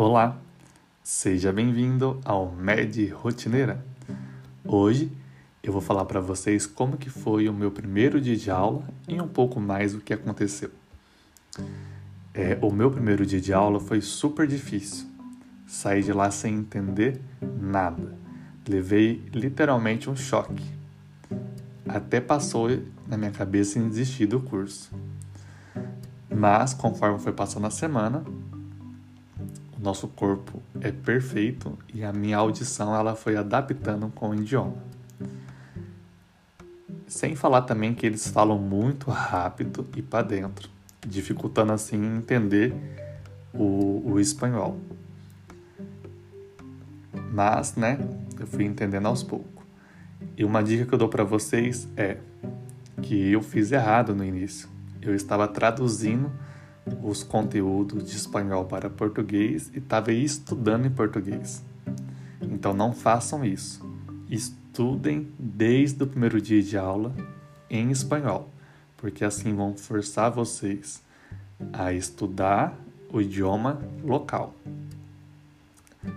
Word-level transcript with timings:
Olá, 0.00 0.38
seja 1.02 1.52
bem-vindo 1.52 2.20
ao 2.24 2.52
Med 2.52 3.08
Rotineira. 3.08 3.84
Hoje 4.64 5.10
eu 5.60 5.72
vou 5.72 5.82
falar 5.82 6.04
para 6.04 6.20
vocês 6.20 6.68
como 6.68 6.96
que 6.96 7.10
foi 7.10 7.48
o 7.48 7.52
meu 7.52 7.72
primeiro 7.72 8.20
dia 8.20 8.36
de 8.36 8.48
aula 8.48 8.84
e 9.08 9.20
um 9.20 9.26
pouco 9.26 9.58
mais 9.58 9.96
o 9.96 10.00
que 10.00 10.14
aconteceu. 10.14 10.70
É, 12.32 12.56
o 12.62 12.70
meu 12.70 12.92
primeiro 12.92 13.26
dia 13.26 13.40
de 13.40 13.52
aula 13.52 13.80
foi 13.80 14.00
super 14.00 14.46
difícil. 14.46 15.04
Saí 15.66 16.00
de 16.00 16.12
lá 16.12 16.30
sem 16.30 16.54
entender 16.54 17.20
nada. 17.60 18.16
Levei 18.68 19.28
literalmente 19.34 20.08
um 20.08 20.14
choque. 20.14 20.64
Até 21.88 22.20
passou 22.20 22.68
na 23.04 23.16
minha 23.16 23.32
cabeça 23.32 23.80
em 23.80 23.88
desistir 23.88 24.26
do 24.26 24.38
curso. 24.38 24.92
Mas 26.30 26.72
conforme 26.72 27.18
foi 27.18 27.32
passando 27.32 27.66
a 27.66 27.70
semana, 27.70 28.22
o 29.78 29.82
nosso 29.82 30.08
corpo 30.08 30.60
é 30.80 30.90
perfeito 30.90 31.78
e 31.92 32.04
a 32.04 32.12
minha 32.12 32.36
audição 32.36 32.94
ela 32.94 33.14
foi 33.14 33.36
adaptando 33.36 34.10
com 34.14 34.30
o 34.30 34.34
idioma. 34.34 34.76
Sem 37.06 37.34
falar 37.36 37.62
também 37.62 37.94
que 37.94 38.04
eles 38.04 38.28
falam 38.28 38.58
muito 38.58 39.10
rápido 39.10 39.86
e 39.96 40.02
para 40.02 40.26
dentro, 40.26 40.68
dificultando 41.06 41.72
assim 41.72 42.04
entender 42.16 42.74
o, 43.54 44.12
o 44.12 44.20
espanhol. 44.20 44.78
Mas, 47.32 47.76
né, 47.76 47.98
eu 48.38 48.46
fui 48.46 48.64
entendendo 48.64 49.06
aos 49.06 49.22
poucos. 49.22 49.64
E 50.36 50.44
uma 50.44 50.62
dica 50.62 50.84
que 50.84 50.92
eu 50.92 50.98
dou 50.98 51.08
para 51.08 51.24
vocês 51.24 51.88
é 51.96 52.18
que 53.00 53.30
eu 53.30 53.40
fiz 53.40 53.70
errado 53.70 54.14
no 54.14 54.24
início 54.24 54.68
eu 55.08 55.14
estava 55.14 55.46
traduzindo 55.48 56.30
os 57.02 57.22
conteúdos 57.22 58.04
de 58.04 58.16
espanhol 58.16 58.64
para 58.64 58.90
português 58.90 59.70
e 59.74 59.78
estava 59.78 60.12
estudando 60.12 60.86
em 60.86 60.90
português. 60.90 61.64
Então 62.40 62.72
não 62.72 62.92
façam 62.92 63.44
isso. 63.44 63.84
Estudem 64.28 65.28
desde 65.38 66.02
o 66.02 66.06
primeiro 66.06 66.40
dia 66.40 66.62
de 66.62 66.76
aula 66.76 67.14
em 67.70 67.90
espanhol, 67.90 68.50
porque 68.96 69.24
assim 69.24 69.54
vão 69.54 69.76
forçar 69.76 70.30
vocês 70.30 71.02
a 71.72 71.92
estudar 71.92 72.78
o 73.12 73.20
idioma 73.20 73.80
local. 74.04 74.54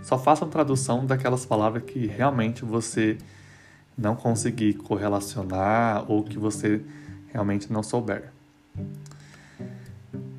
Só 0.04 0.18
façam 0.18 0.50
tradução 0.50 1.06
daquelas 1.06 1.46
palavras 1.46 1.84
que 1.84 2.06
realmente 2.06 2.64
você 2.64 3.18
não 3.98 4.16
conseguir 4.16 4.76
correlacionar 4.76 6.10
ou 6.10 6.24
que 6.24 6.38
você 6.38 6.82
realmente 7.32 7.72
não 7.72 7.84
souber. 7.84 8.32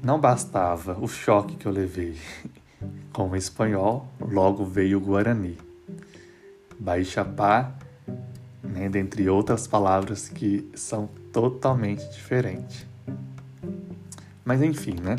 Não 0.02 0.18
bastava 0.18 0.98
o 1.00 1.06
choque 1.06 1.54
que 1.54 1.64
eu 1.64 1.70
levei 1.70 2.16
com 3.12 3.30
o 3.30 3.36
espanhol, 3.36 4.08
logo 4.20 4.64
veio 4.64 4.98
o 4.98 5.00
guarani. 5.00 5.56
Baixapá, 6.76 7.72
né, 8.64 8.88
dentre 8.88 9.28
outras 9.28 9.68
palavras 9.68 10.28
que 10.28 10.68
são 10.74 11.08
totalmente 11.32 12.02
diferentes. 12.10 12.84
Mas 14.44 14.60
enfim, 14.60 14.96
né? 15.00 15.14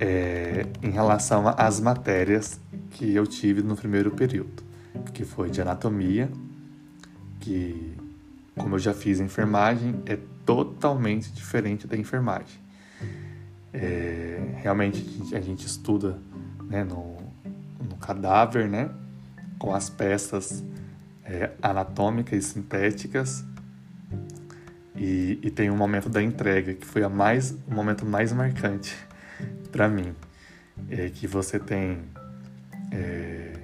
É, 0.00 0.66
em 0.82 0.90
relação 0.90 1.44
às 1.56 1.78
matérias 1.78 2.60
que 2.90 3.14
eu 3.14 3.24
tive 3.24 3.62
no 3.62 3.76
primeiro 3.76 4.10
período, 4.10 4.64
que 5.12 5.24
foi 5.24 5.48
de 5.48 5.62
anatomia, 5.62 6.28
que, 7.38 7.96
como 8.56 8.74
eu 8.74 8.78
já 8.80 8.92
fiz 8.92 9.20
enfermagem, 9.20 10.02
é 10.06 10.18
totalmente 10.44 11.30
diferente 11.30 11.86
da 11.86 11.96
enfermagem. 11.96 12.63
É, 13.74 14.40
realmente 14.62 15.34
a 15.34 15.40
gente 15.40 15.66
estuda 15.66 16.18
né, 16.62 16.84
no, 16.84 17.16
no, 17.82 17.96
cadáver, 17.96 18.68
né, 18.68 18.88
com 19.58 19.74
as 19.74 19.90
peças 19.90 20.64
é, 21.24 21.50
anatômicas 21.60 22.38
e 22.38 22.48
sintéticas. 22.48 23.44
E, 24.94 25.40
e, 25.42 25.50
tem 25.50 25.70
um 25.70 25.76
momento 25.76 26.08
da 26.08 26.22
entrega 26.22 26.72
que 26.72 26.86
foi 26.86 27.02
a 27.02 27.08
mais, 27.08 27.50
o 27.66 27.74
momento 27.74 28.06
mais 28.06 28.32
marcante 28.32 28.96
para 29.72 29.88
mim, 29.88 30.14
é 30.88 31.10
que 31.10 31.26
você 31.26 31.58
tem 31.58 31.98
é, 32.92 33.54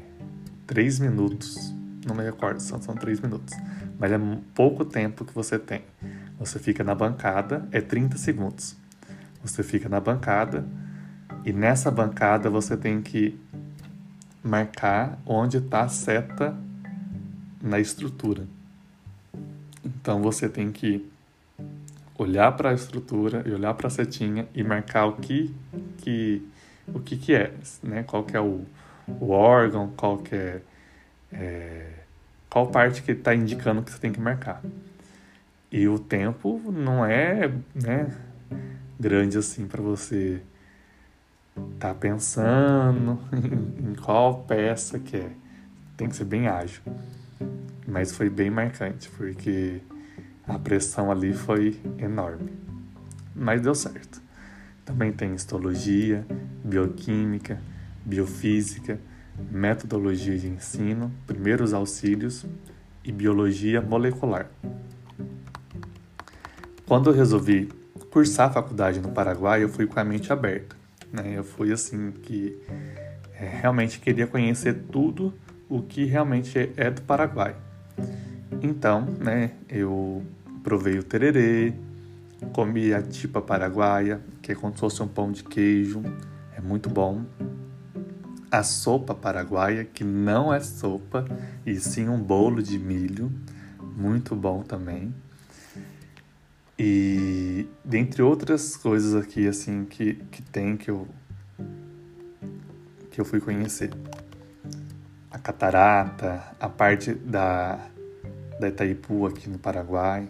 três 0.66 0.98
minutos, 0.98 1.72
não 2.04 2.16
me 2.16 2.24
recordo, 2.24 2.60
são, 2.60 2.82
são 2.82 2.96
três 2.96 3.20
minutos, 3.20 3.54
mas 3.96 4.10
é 4.10 4.18
pouco 4.56 4.84
tempo 4.84 5.24
que 5.24 5.32
você 5.32 5.56
tem 5.56 5.84
você 6.40 6.58
fica 6.58 6.82
na 6.82 6.94
bancada, 6.94 7.68
é 7.70 7.82
30 7.82 8.16
segundos. 8.16 8.74
Você 9.42 9.62
fica 9.62 9.88
na 9.88 10.00
bancada 10.00 10.66
e 11.44 11.52
nessa 11.52 11.90
bancada 11.90 12.50
você 12.50 12.76
tem 12.76 13.00
que 13.00 13.38
marcar 14.42 15.18
onde 15.24 15.58
está 15.58 15.82
a 15.82 15.88
seta 15.88 16.56
na 17.62 17.78
estrutura. 17.78 18.46
Então 19.84 20.22
você 20.22 20.48
tem 20.48 20.70
que 20.72 21.10
olhar 22.18 22.52
para 22.52 22.70
a 22.70 22.74
estrutura 22.74 23.42
e 23.46 23.52
olhar 23.52 23.72
para 23.74 23.86
a 23.86 23.90
setinha 23.90 24.46
e 24.54 24.62
marcar 24.62 25.06
o 25.06 25.14
que 25.14 25.54
que 25.98 26.46
o 26.92 27.00
que 27.00 27.16
que 27.16 27.34
é, 27.34 27.54
né? 27.82 28.02
Qual 28.02 28.24
que 28.24 28.36
é 28.36 28.40
o, 28.40 28.64
o 29.06 29.30
órgão, 29.30 29.92
qual 29.96 30.18
que 30.18 30.34
é, 30.34 30.62
é 31.32 31.92
qual 32.48 32.66
parte 32.66 33.02
que 33.02 33.12
está 33.12 33.34
indicando 33.34 33.82
que 33.82 33.92
você 33.92 33.98
tem 33.98 34.12
que 34.12 34.20
marcar. 34.20 34.60
E 35.70 35.86
o 35.86 35.98
tempo 35.98 36.60
não 36.72 37.06
é 37.06 37.48
né, 37.74 38.12
grande 39.00 39.38
assim 39.38 39.66
para 39.66 39.80
você 39.80 40.42
estar 41.56 41.88
tá 41.88 41.94
pensando 41.94 43.18
em, 43.32 43.94
qual 43.94 44.44
peça 44.44 44.98
que 44.98 45.16
é. 45.16 45.30
Tem 45.96 46.08
que 46.08 46.16
ser 46.16 46.24
bem 46.24 46.46
ágil. 46.46 46.82
Mas 47.86 48.12
foi 48.12 48.28
bem 48.28 48.50
marcante, 48.50 49.08
porque 49.10 49.80
a 50.46 50.58
pressão 50.58 51.10
ali 51.10 51.32
foi 51.32 51.80
enorme. 51.98 52.52
Mas 53.34 53.62
deu 53.62 53.74
certo. 53.74 54.20
Também 54.84 55.12
tem 55.12 55.34
histologia, 55.34 56.26
bioquímica, 56.64 57.60
biofísica, 58.04 58.98
metodologia 59.50 60.38
de 60.38 60.48
ensino, 60.48 61.10
primeiros 61.26 61.72
auxílios 61.72 62.46
e 63.04 63.12
biologia 63.12 63.80
molecular. 63.80 64.50
Quando 66.86 67.10
eu 67.10 67.14
resolvi 67.14 67.68
cursar 68.10 68.48
a 68.48 68.52
faculdade 68.52 69.00
no 69.00 69.10
Paraguai, 69.10 69.62
eu 69.62 69.68
fui 69.68 69.86
com 69.86 69.98
a 70.00 70.04
mente 70.04 70.32
aberta. 70.32 70.76
Né? 71.12 71.34
Eu 71.36 71.44
fui 71.44 71.72
assim 71.72 72.10
que 72.10 72.58
é, 73.34 73.46
realmente 73.60 74.00
queria 74.00 74.26
conhecer 74.26 74.74
tudo 74.90 75.32
o 75.68 75.82
que 75.82 76.04
realmente 76.04 76.72
é 76.76 76.90
do 76.90 77.02
Paraguai. 77.02 77.56
Então, 78.62 79.02
né, 79.18 79.52
eu 79.68 80.22
provei 80.62 80.98
o 80.98 81.02
tererê, 81.02 81.72
comi 82.52 82.92
a 82.92 83.00
tipa 83.00 83.40
paraguaia, 83.40 84.20
que 84.42 84.52
é 84.52 84.54
como 84.54 84.74
se 84.74 84.80
fosse 84.80 85.02
um 85.02 85.08
pão 85.08 85.30
de 85.30 85.44
queijo, 85.44 86.02
é 86.56 86.60
muito 86.60 86.90
bom. 86.90 87.24
A 88.50 88.62
sopa 88.62 89.14
paraguaia, 89.14 89.84
que 89.84 90.02
não 90.02 90.52
é 90.52 90.60
sopa, 90.60 91.24
e 91.64 91.76
sim 91.76 92.08
um 92.08 92.20
bolo 92.20 92.62
de 92.62 92.78
milho, 92.78 93.32
muito 93.96 94.34
bom 94.34 94.62
também. 94.62 95.14
E 96.82 97.68
dentre 97.84 98.22
outras 98.22 98.74
coisas 98.74 99.14
aqui 99.14 99.46
assim 99.46 99.84
que, 99.84 100.14
que 100.14 100.40
tem 100.40 100.78
que 100.78 100.90
eu 100.90 101.06
que 103.10 103.20
eu 103.20 103.24
fui 103.26 103.38
conhecer. 103.38 103.90
A 105.30 105.38
catarata, 105.38 106.42
a 106.58 106.70
parte 106.70 107.12
da 107.12 107.86
da 108.58 108.68
Itaipu 108.68 109.26
aqui 109.26 109.46
no 109.50 109.58
Paraguai. 109.58 110.26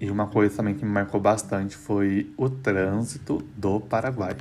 E 0.00 0.08
uma 0.08 0.28
coisa 0.28 0.58
também 0.58 0.76
que 0.76 0.84
me 0.84 0.92
marcou 0.92 1.20
bastante 1.20 1.76
foi 1.76 2.32
o 2.36 2.48
trânsito 2.48 3.38
do 3.56 3.80
Paraguai. 3.80 4.36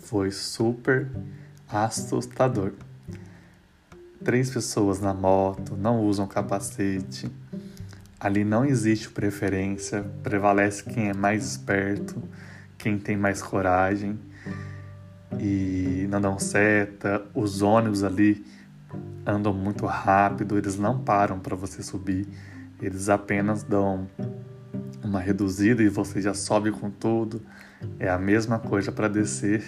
Foi 0.00 0.32
super 0.32 1.08
assustador. 1.68 2.72
Três 4.24 4.50
pessoas 4.50 4.98
na 4.98 5.14
moto, 5.14 5.76
não 5.76 6.00
usam 6.00 6.26
capacete 6.26 7.30
Ali 8.20 8.44
não 8.44 8.64
existe 8.64 9.10
preferência, 9.10 10.04
prevalece 10.22 10.82
quem 10.82 11.08
é 11.08 11.14
mais 11.14 11.44
esperto, 11.52 12.20
quem 12.76 12.98
tem 12.98 13.16
mais 13.16 13.40
coragem 13.40 14.18
e 15.38 16.06
não 16.10 16.20
dão 16.20 16.38
seta. 16.38 17.24
Os 17.32 17.62
ônibus 17.62 18.02
ali 18.02 18.44
andam 19.24 19.52
muito 19.52 19.86
rápido, 19.86 20.58
eles 20.58 20.76
não 20.76 20.98
param 20.98 21.38
para 21.38 21.54
você 21.54 21.80
subir, 21.80 22.26
eles 22.82 23.08
apenas 23.08 23.62
dão 23.62 24.08
uma 25.04 25.20
reduzida 25.20 25.80
e 25.82 25.88
você 25.88 26.20
já 26.20 26.34
sobe 26.34 26.72
com 26.72 26.90
tudo. 26.90 27.40
É 28.00 28.08
a 28.08 28.18
mesma 28.18 28.58
coisa 28.58 28.90
para 28.90 29.08
descer. 29.08 29.62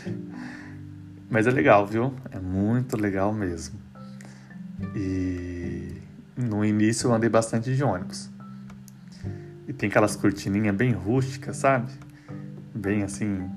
Mas 1.30 1.46
é 1.46 1.50
legal, 1.52 1.86
viu? 1.86 2.12
É 2.32 2.40
muito 2.40 2.96
legal 2.96 3.32
mesmo. 3.32 3.78
E 4.96 6.02
no 6.36 6.64
início 6.64 7.08
eu 7.08 7.14
andei 7.14 7.30
bastante 7.30 7.74
de 7.74 7.84
ônibus. 7.84 8.28
E 9.66 9.72
tem 9.72 9.88
aquelas 9.88 10.16
cortininhas 10.16 10.74
bem 10.74 10.92
rústicas, 10.92 11.56
sabe? 11.56 11.92
Bem 12.74 13.02
assim, 13.02 13.48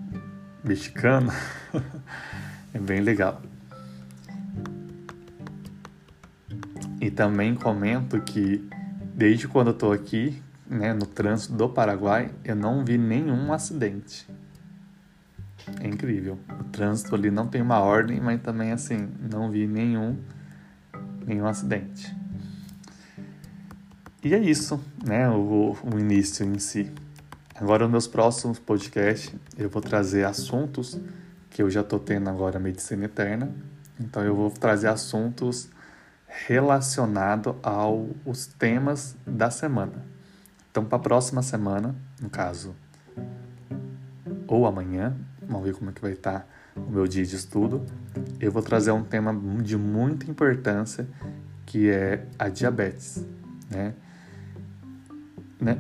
mexicano. 0.64 1.32
é 2.74 2.80
bem 2.80 3.02
legal. 3.02 3.42
E 7.02 7.12
também 7.12 7.56
comento 7.56 8.22
que 8.22 8.68
desde 9.14 9.48
quando 9.48 9.68
eu 9.68 9.74
tô 9.74 9.92
aqui, 9.92 10.42
né, 10.68 10.94
no 10.94 11.06
trânsito 11.06 11.54
do 11.54 11.68
Paraguai, 11.68 12.32
eu 12.44 12.56
não 12.56 12.86
vi 12.86 12.98
nenhum 12.98 13.52
acidente. 13.52 14.28
É 15.82 15.88
incrível. 15.88 16.40
O 16.60 16.64
trânsito 16.66 17.16
ali 17.16 17.30
não 17.30 17.48
tem 17.48 17.62
uma 17.62 17.80
ordem, 17.80 18.20
mas 18.20 18.42
também 18.42 18.72
assim, 18.72 19.10
não 19.30 19.50
vi 19.50 19.68
nenhum 19.68 20.18
nenhum 21.26 21.48
acidente. 21.48 22.14
E 24.24 24.34
é 24.34 24.40
isso, 24.40 24.82
né, 25.06 25.30
o, 25.30 25.76
o 25.84 26.00
início 26.00 26.46
em 26.46 26.58
si. 26.58 26.90
Agora, 27.56 27.84
nos 27.84 27.92
meus 27.92 28.08
próximos 28.08 28.58
podcasts, 28.58 29.36
eu 29.58 29.70
vou 29.70 29.82
trazer 29.82 30.24
assuntos 30.26 30.98
que 31.50 31.62
eu 31.62 31.70
já 31.70 31.82
estou 31.82 32.00
tendo 32.00 32.30
agora 32.30 32.58
medicina 32.58 33.04
eterna. 33.04 33.54
Então, 34.00 34.24
eu 34.24 34.34
vou 34.34 34.50
trazer 34.50 34.88
assuntos 34.88 35.70
relacionados 36.48 37.54
aos 37.62 38.48
temas 38.48 39.18
da 39.28 39.52
semana. 39.52 40.06
Então, 40.72 40.86
para 40.86 40.98
a 40.98 41.02
próxima 41.02 41.42
semana, 41.42 41.94
no 42.22 42.30
caso, 42.30 42.74
ou 44.48 44.66
amanhã, 44.66 45.18
vamos 45.46 45.66
ver 45.66 45.76
como 45.76 45.90
é 45.90 45.94
que 45.94 46.02
vai 46.02 46.14
estar 46.14 46.48
o 46.78 46.90
meu 46.90 47.06
dia 47.08 47.26
de 47.26 47.36
estudo, 47.36 47.86
eu 48.40 48.52
vou 48.54 48.64
trazer 48.64 48.92
um 48.92 49.04
tema 49.04 49.38
de 49.62 49.78
muita 49.78 50.32
importância, 50.32 51.06
que 51.66 51.90
é 51.90 52.26
a 52.40 52.48
diabetes, 52.48 53.26
né? 53.70 53.94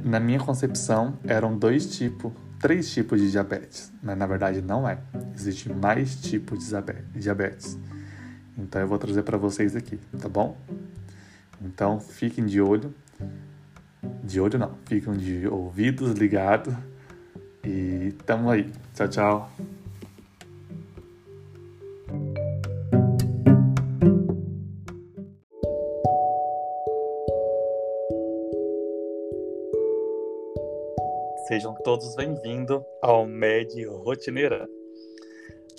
Na 0.03 0.19
minha 0.19 0.39
concepção, 0.39 1.19
eram 1.25 1.57
dois 1.57 1.97
tipos, 1.97 2.31
três 2.59 2.91
tipos 2.94 3.19
de 3.19 3.30
diabetes, 3.30 3.91
mas 4.01 4.18
na 4.18 4.25
verdade 4.25 4.62
não 4.62 4.88
é. 4.88 4.97
Existem 5.35 5.75
mais 5.75 6.15
tipos 6.15 6.69
de 6.69 7.19
diabetes. 7.19 7.77
Então 8.57 8.81
eu 8.81 8.88
vou 8.88 8.97
trazer 8.97 9.24
para 9.24 9.38
vocês 9.38 9.75
aqui, 9.75 10.00
tá 10.21 10.30
bom? 10.30 10.57
Então 11.62 12.00
fiquem 12.00 12.45
de 12.45 12.62
olho. 12.62 12.94
De 14.24 14.39
olho 14.39 14.57
não, 14.57 14.77
fiquem 14.85 15.13
de 15.13 15.47
ouvidos 15.47 16.13
ligados. 16.13 16.74
E 17.63 18.13
tamo 18.25 18.50
aí. 18.50 18.71
Tchau, 18.94 19.07
tchau. 19.07 19.51
Sejam 31.53 31.75
todos 31.83 32.15
bem-vindos 32.15 32.81
ao 33.00 33.27
Med 33.27 33.69
Rotineira. 33.85 34.67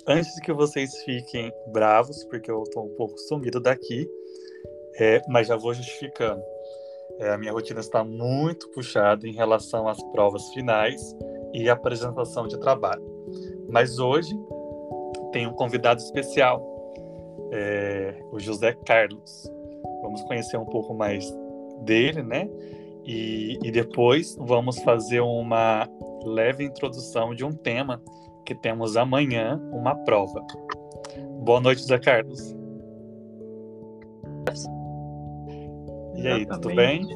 Antes 0.07 0.39
que 0.39 0.53
vocês 0.53 0.95
fiquem 1.03 1.51
bravos, 1.67 2.23
porque 2.29 2.49
eu 2.49 2.63
estou 2.63 2.85
um 2.85 2.95
pouco 2.95 3.17
sumido 3.17 3.59
daqui, 3.59 4.09
é, 4.97 5.21
mas 5.27 5.47
já 5.47 5.57
vou 5.57 5.73
justificando. 5.73 6.41
É, 7.19 7.31
a 7.31 7.37
minha 7.37 7.51
rotina 7.51 7.81
está 7.81 8.05
muito 8.05 8.69
puxada 8.69 9.27
em 9.27 9.33
relação 9.33 9.89
às 9.89 10.01
provas 10.13 10.47
finais 10.53 11.13
e 11.53 11.69
apresentação 11.69 12.47
de 12.47 12.57
trabalho. 12.57 13.03
Mas 13.67 13.99
hoje 13.99 14.33
tem 15.33 15.45
um 15.45 15.53
convidado 15.55 15.99
especial, 15.99 16.63
é, 17.51 18.17
o 18.31 18.39
José 18.39 18.77
Carlos. 18.85 19.51
Vamos 20.01 20.21
conhecer 20.21 20.55
um 20.55 20.65
pouco 20.65 20.93
mais 20.93 21.29
dele, 21.83 22.23
né? 22.23 22.49
E, 23.05 23.59
e 23.63 23.71
depois 23.71 24.35
vamos 24.39 24.79
fazer 24.79 25.21
uma 25.21 25.87
leve 26.25 26.63
introdução 26.63 27.35
de 27.35 27.45
um 27.45 27.51
tema 27.51 28.01
que 28.43 28.55
temos 28.55 28.97
amanhã, 28.97 29.61
uma 29.71 29.95
prova. 29.95 30.43
Boa 31.43 31.61
noite, 31.61 31.83
Zé 31.83 31.99
Carlos. 31.99 32.55
E 36.15 36.27
aí, 36.27 36.45
tudo 36.47 36.73
bem? 36.73 37.05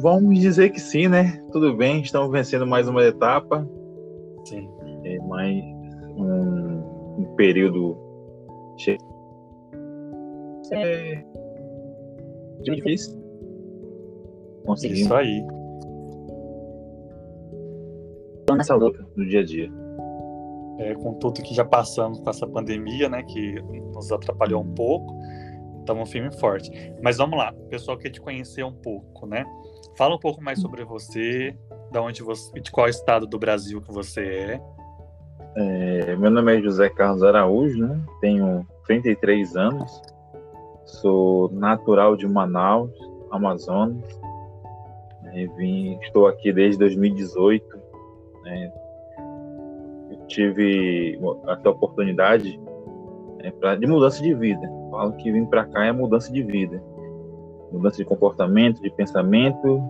Vamos 0.00 0.38
dizer 0.38 0.70
que 0.70 0.80
sim, 0.80 1.08
né? 1.08 1.42
Tudo 1.52 1.76
bem, 1.76 2.00
estamos 2.00 2.30
vencendo 2.30 2.66
mais 2.66 2.88
uma 2.88 3.02
etapa. 3.02 3.68
Sim. 4.44 4.68
É 5.04 5.18
mais 5.20 5.62
um, 6.16 7.18
um 7.18 7.34
período 7.36 7.96
cheio. 8.76 8.98
É 10.72 11.24
difícil 12.62 13.23
conseguir. 14.64 15.02
Isso 15.02 15.14
aí. 15.14 15.44
Nessa 18.56 18.74
luta 18.74 19.02
do 19.16 19.26
dia 19.26 19.40
a 19.40 19.44
dia. 19.44 19.70
É, 20.78 20.94
com 20.94 21.14
tudo 21.14 21.42
que 21.42 21.54
já 21.54 21.64
passamos 21.64 22.20
com 22.20 22.30
essa 22.30 22.46
pandemia, 22.46 23.08
né, 23.08 23.22
que 23.22 23.60
nos 23.94 24.10
atrapalhou 24.10 24.62
um 24.62 24.74
pouco, 24.74 25.16
estamos 25.80 26.10
firme 26.10 26.28
e 26.28 26.40
forte. 26.40 26.70
Mas 27.02 27.16
vamos 27.16 27.38
lá, 27.38 27.52
o 27.52 27.68
pessoal 27.68 27.96
quer 27.96 28.10
te 28.10 28.20
conhecer 28.20 28.64
um 28.64 28.72
pouco, 28.72 29.26
né? 29.26 29.44
Fala 29.96 30.16
um 30.16 30.18
pouco 30.18 30.42
mais 30.42 30.60
sobre 30.60 30.84
você, 30.84 31.56
da 31.92 32.02
onde 32.02 32.22
você, 32.22 32.60
de 32.60 32.70
qual 32.72 32.88
estado 32.88 33.26
do 33.26 33.38
Brasil 33.38 33.80
que 33.80 33.92
você 33.92 34.20
é. 34.20 34.60
é 35.56 36.16
meu 36.16 36.30
nome 36.30 36.56
é 36.56 36.60
José 36.60 36.88
Carlos 36.88 37.22
Araújo, 37.22 37.78
né? 37.78 38.00
Tenho 38.20 38.66
33 38.86 39.56
anos, 39.56 40.02
sou 40.84 41.52
natural 41.52 42.16
de 42.16 42.26
Manaus, 42.26 42.90
Amazonas. 43.30 44.24
Né? 45.34 45.46
Vim, 45.56 45.98
estou 46.00 46.26
aqui 46.26 46.52
desde 46.52 46.78
2018. 46.78 47.66
Né? 48.44 48.72
tive 50.26 51.18
essa 51.48 51.70
oportunidade 51.70 52.60
né, 53.38 53.52
pra, 53.52 53.76
de 53.76 53.86
mudança 53.86 54.22
de 54.22 54.34
vida. 54.34 54.70
Falo 54.90 55.12
que 55.12 55.30
vim 55.30 55.44
para 55.44 55.64
cá 55.64 55.86
é 55.86 55.92
mudança 55.92 56.32
de 56.32 56.42
vida, 56.42 56.82
mudança 57.72 57.96
de 57.96 58.04
comportamento, 58.04 58.80
de 58.80 58.90
pensamento 58.90 59.82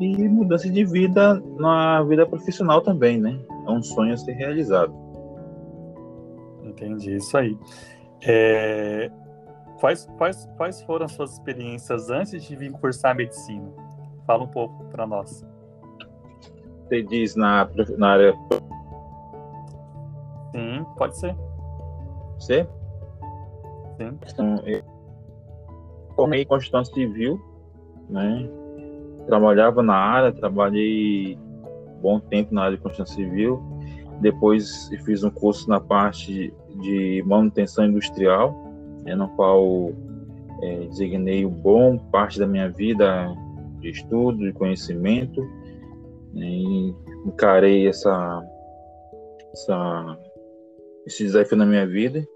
e 0.00 0.28
mudança 0.28 0.70
de 0.70 0.84
vida 0.84 1.42
na 1.58 2.02
vida 2.04 2.26
profissional 2.26 2.80
também, 2.80 3.20
né? 3.20 3.38
É 3.66 3.70
um 3.70 3.82
sonho 3.82 4.14
a 4.14 4.16
ser 4.16 4.32
realizado. 4.32 4.94
Entendi 6.62 7.16
isso 7.16 7.36
aí. 7.36 7.56
É... 8.22 9.10
Quais, 9.80 10.08
quais, 10.16 10.48
quais 10.56 10.82
foram 10.82 11.06
as 11.06 11.12
suas 11.12 11.32
experiências 11.34 12.10
antes 12.10 12.42
de 12.42 12.56
vir 12.56 12.72
cursar 12.72 13.14
medicina? 13.14 13.70
Fala 14.28 14.44
um 14.44 14.48
pouco 14.48 14.84
para 14.90 15.06
nós. 15.06 15.42
Você 16.84 17.02
diz 17.02 17.34
na, 17.34 17.66
na 17.96 18.08
área. 18.10 18.34
Sim, 20.54 20.84
pode 20.98 21.16
ser. 21.18 21.34
Você? 22.38 22.68
Sim. 23.96 24.18
Então, 24.30 24.62
eu 24.66 24.82
formei 26.14 26.42
em 26.42 26.44
Constituição 26.44 26.84
Civil, 26.84 27.40
né? 28.10 28.46
Trabalhava 29.26 29.82
na 29.82 29.94
área, 29.94 30.30
trabalhei 30.30 31.38
bom 32.02 32.20
tempo 32.20 32.54
na 32.54 32.64
área 32.64 32.76
de 32.76 32.82
Constituição 32.82 33.16
Civil. 33.16 33.62
Depois 34.20 34.90
fiz 35.06 35.24
um 35.24 35.30
curso 35.30 35.70
na 35.70 35.80
parte 35.80 36.52
de 36.82 37.24
manutenção 37.26 37.86
industrial, 37.86 38.54
né, 39.04 39.14
no 39.14 39.26
qual 39.28 39.90
é, 40.60 40.80
designei 40.80 41.46
um 41.46 41.50
bom 41.50 41.96
parte 41.96 42.38
da 42.38 42.46
minha 42.46 42.68
vida 42.68 43.34
de 43.80 43.90
estudo, 43.90 44.38
de 44.38 44.52
conhecimento, 44.52 45.40
né, 46.34 46.46
e 46.46 46.94
encarei 47.26 47.86
essa, 47.88 48.42
essa, 49.52 50.18
esse 51.06 51.24
desafio 51.24 51.56
na 51.56 51.66
minha 51.66 51.86
vida. 51.86 52.26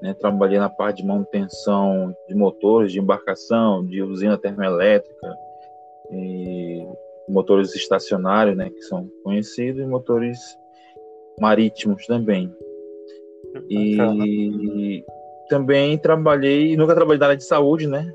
Né, 0.00 0.14
trabalhei 0.14 0.58
na 0.58 0.68
parte 0.68 1.02
de 1.02 1.08
manutenção 1.08 2.14
de 2.28 2.34
motores, 2.34 2.92
de 2.92 2.98
embarcação, 2.98 3.84
de 3.86 4.02
usina 4.02 4.38
termoelétrica, 4.38 5.36
e 6.10 6.86
motores 7.28 7.74
estacionários, 7.74 8.56
né, 8.56 8.70
que 8.70 8.82
são 8.82 9.08
conhecidos, 9.22 9.82
e 9.82 9.86
motores 9.86 10.38
marítimos 11.40 12.06
também. 12.06 12.52
E 13.68 15.04
também 15.48 15.98
trabalhei, 15.98 16.76
nunca 16.76 16.94
trabalhei 16.94 17.18
na 17.18 17.26
área 17.26 17.36
de 17.36 17.44
saúde, 17.44 17.86
né? 17.86 18.12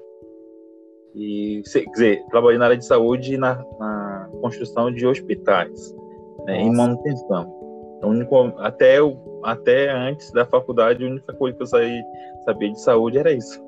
E, 1.15 1.61
quer 1.71 1.85
dizer, 1.85 2.25
trabalhei 2.29 2.57
na 2.57 2.65
área 2.65 2.77
de 2.77 2.85
saúde 2.85 3.37
na, 3.37 3.55
na 3.79 4.29
construção 4.41 4.91
de 4.91 5.05
hospitais, 5.05 5.95
né, 6.45 6.61
em 6.61 6.75
manutenção. 6.75 7.57
Único, 8.03 8.53
até, 8.59 8.97
até 9.43 9.91
antes 9.91 10.31
da 10.31 10.45
faculdade, 10.45 11.03
a 11.03 11.07
única 11.07 11.33
coisa 11.33 11.57
que 11.57 11.63
eu 11.63 11.67
saí, 11.67 12.01
sabia 12.45 12.71
de 12.71 12.81
saúde 12.81 13.17
era 13.17 13.31
isso. 13.31 13.61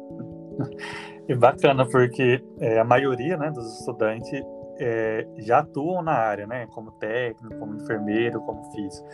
E 1.29 1.35
bacana, 1.35 1.85
porque 1.85 2.43
é, 2.59 2.79
a 2.79 2.83
maioria 2.83 3.37
né, 3.37 3.51
dos 3.51 3.79
estudantes 3.79 4.43
é, 4.79 5.25
já 5.37 5.59
atuam 5.59 6.01
na 6.01 6.13
área, 6.13 6.47
né? 6.47 6.67
Como 6.71 6.91
técnico, 6.93 7.55
como 7.59 7.75
enfermeiro, 7.75 8.41
como 8.41 8.63
físico. 8.71 9.07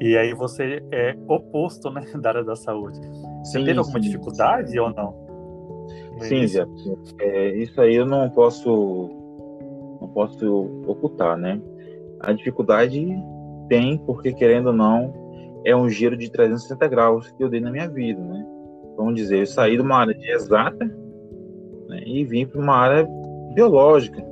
E 0.00 0.16
aí 0.16 0.32
você 0.32 0.82
é 0.90 1.14
oposto, 1.28 1.90
né, 1.90 2.02
da 2.20 2.30
área 2.30 2.44
da 2.44 2.56
saúde. 2.56 2.98
Você 3.44 3.58
sim, 3.58 3.64
teve 3.66 3.78
alguma 3.78 4.00
sim, 4.00 4.06
dificuldade 4.08 4.70
sim. 4.70 4.78
ou 4.78 4.90
não? 4.90 5.29
Sim, 6.20 6.46
já. 6.46 6.66
É, 7.18 7.56
isso 7.56 7.80
aí 7.80 7.94
eu 7.94 8.06
não 8.06 8.28
posso 8.30 9.10
não 10.00 10.08
posso 10.08 10.84
ocultar, 10.86 11.36
né? 11.36 11.60
A 12.20 12.32
dificuldade 12.32 13.06
tem, 13.68 13.98
porque 13.98 14.32
querendo 14.32 14.68
ou 14.68 14.72
não, 14.72 15.12
é 15.64 15.74
um 15.74 15.88
giro 15.88 16.16
de 16.16 16.30
360 16.30 16.88
graus 16.88 17.30
que 17.30 17.42
eu 17.42 17.48
dei 17.48 17.60
na 17.60 17.70
minha 17.70 17.88
vida, 17.88 18.20
né? 18.20 18.46
Vamos 18.96 19.14
dizer, 19.14 19.40
eu 19.40 19.46
saí 19.46 19.76
de 19.76 19.82
uma 19.82 19.96
área 19.96 20.14
de 20.14 20.30
exata 20.30 20.84
né, 21.88 22.02
e 22.04 22.24
vim 22.24 22.46
para 22.46 22.60
uma 22.60 22.74
área 22.74 23.08
biológica. 23.54 24.22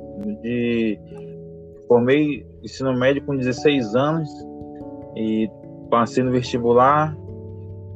De, 0.41 0.99
formei 1.87 2.45
ensino 2.63 2.93
médio 2.93 3.23
com 3.23 3.35
16 3.35 3.95
anos 3.95 4.29
e 5.15 5.49
passei 5.89 6.23
no 6.23 6.31
vestibular, 6.31 7.17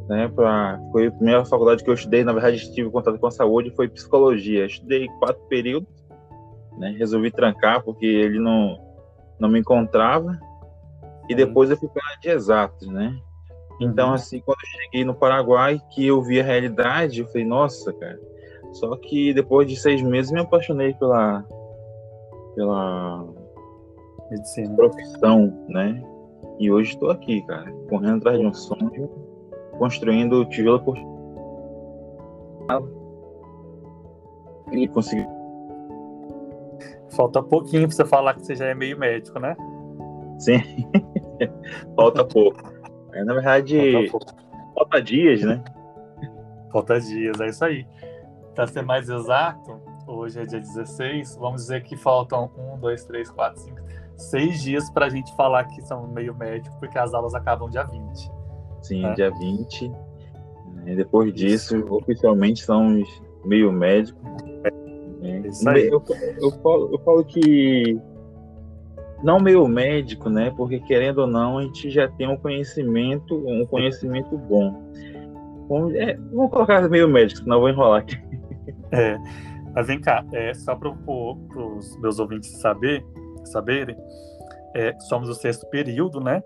né, 0.08 0.28
pra, 0.28 0.80
foi 0.92 1.08
a 1.08 1.12
primeira 1.12 1.46
faculdade 1.46 1.84
que 1.84 1.90
eu 1.90 1.94
estudei, 1.94 2.24
na 2.24 2.34
verdade 2.34 2.74
tive 2.74 2.90
contato 2.90 3.18
com 3.18 3.28
a 3.28 3.32
saúde, 3.32 3.76
foi 3.76 3.88
psicologia. 3.88 4.66
Estudei 4.66 5.08
quatro 5.20 5.42
períodos, 5.48 5.90
né, 6.78 6.96
resolvi 6.98 7.32
trancar 7.32 7.84
porque 7.84 8.06
ele 8.06 8.40
não, 8.40 8.78
não 9.40 9.50
me 9.50 9.60
encontrava, 9.60 10.38
e 11.30 11.36
depois 11.36 11.70
eu 11.70 11.78
fui 11.78 11.90
para 11.90 12.16
de 12.22 12.30
exatos, 12.30 12.88
né. 12.88 13.18
Então, 13.80 14.10
uhum. 14.10 14.14
assim, 14.14 14.40
quando 14.42 14.60
eu 14.60 14.82
cheguei 14.82 15.04
no 15.04 15.16
Paraguai, 15.16 15.82
que 15.92 16.06
eu 16.06 16.22
vi 16.22 16.40
a 16.40 16.44
realidade, 16.44 17.22
eu 17.22 17.28
falei, 17.28 17.46
nossa, 17.46 17.92
cara. 17.94 18.20
Só 18.74 18.96
que 18.96 19.34
depois 19.34 19.68
de 19.68 19.76
seis 19.76 20.02
meses 20.02 20.32
me 20.32 20.40
apaixonei 20.40 20.94
pela, 20.94 21.46
pela 22.56 23.28
medicina, 24.30 24.76
profissão, 24.76 25.66
né? 25.68 26.04
E 26.60 26.72
hoje 26.72 26.94
estou 26.94 27.10
aqui, 27.10 27.42
cara, 27.46 27.72
correndo 27.90 28.18
atrás 28.18 28.40
de 28.40 28.46
um 28.46 28.54
sonho, 28.54 29.10
construindo 29.78 30.46
tijolo 30.46 30.80
por 30.82 30.98
e 34.72 34.88
consegui. 34.88 35.26
Falta 37.10 37.44
pouquinho 37.44 37.88
para 37.88 37.96
você 37.96 38.06
falar 38.06 38.34
que 38.34 38.46
você 38.46 38.56
já 38.56 38.66
é 38.66 38.74
meio 38.74 38.98
médico, 38.98 39.40
né? 39.40 39.56
Sim, 40.40 40.60
falta 41.96 42.26
pouco. 42.26 42.60
É, 43.14 43.24
na 43.24 43.34
verdade, 43.34 44.10
falta, 44.10 44.34
falta 44.74 45.02
dias, 45.02 45.42
né? 45.42 45.64
Falta 46.72 47.00
dias, 47.00 47.40
é 47.40 47.48
isso 47.48 47.64
aí. 47.64 47.86
Para 48.56 48.66
ser 48.66 48.82
mais 48.82 49.08
exato, 49.10 49.80
hoje 50.08 50.40
é 50.40 50.46
dia 50.46 50.60
16, 50.60 51.38
vamos 51.38 51.62
dizer 51.62 51.84
que 51.84 51.96
faltam 51.96 52.50
um, 52.58 52.80
dois, 52.80 53.06
três, 53.06 53.30
quatro, 53.30 53.62
cinco, 53.62 53.80
seis 54.18 54.62
dias 54.62 54.90
para 54.90 55.06
a 55.06 55.10
gente 55.10 55.36
falar 55.36 55.66
que 55.66 55.82
são 55.84 56.08
meio 56.08 56.34
médico, 56.36 56.76
porque 56.80 56.98
as 56.98 57.14
aulas 57.14 57.36
acabam 57.36 57.70
dia 57.70 57.84
20. 57.84 58.32
Sim, 58.84 59.02
né? 59.02 59.14
dia 59.14 59.32
20. 59.32 59.92
E 60.86 60.96
depois 60.96 61.34
disso, 61.34 61.78
Isso. 61.78 61.94
oficialmente 61.94 62.64
somos 62.64 63.10
meio 63.46 63.72
médico. 63.72 64.20
É, 65.24 65.70
aí. 65.70 65.88
Eu, 65.88 66.04
eu, 66.42 66.52
falo, 66.62 66.90
eu 66.92 67.00
falo 67.00 67.24
que 67.24 67.98
não 69.24 69.40
meio 69.40 69.66
médico, 69.68 70.30
né? 70.30 70.54
Porque 70.56 70.80
querendo 70.82 71.20
ou 71.20 71.28
não, 71.28 71.58
a 71.58 71.64
gente 71.64 71.90
já 71.90 72.08
tem 72.10 72.28
um 72.28 72.36
conhecimento, 72.36 73.36
um 73.48 73.66
conhecimento 73.66 74.38
bom. 74.38 74.84
Vamos, 75.70 75.96
é, 75.96 76.16
vamos 76.32 76.52
colocar 76.52 76.88
meio 76.90 77.08
médico, 77.08 77.42
senão 77.42 77.56
eu 77.56 77.62
vou 77.62 77.70
enrolar 77.70 78.02
aqui. 78.02 78.18
É, 78.96 79.18
mas 79.74 79.88
vem 79.88 80.00
cá, 80.00 80.24
é, 80.34 80.54
só 80.54 80.76
para 80.76 80.88
os 80.88 81.98
meus 81.98 82.20
ouvintes 82.20 82.52
saber, 82.62 83.04
saberem, 83.44 83.98
é, 84.76 84.96
somos 85.00 85.30
o 85.30 85.34
sexto 85.34 85.66
período, 85.72 86.22
né? 86.22 86.44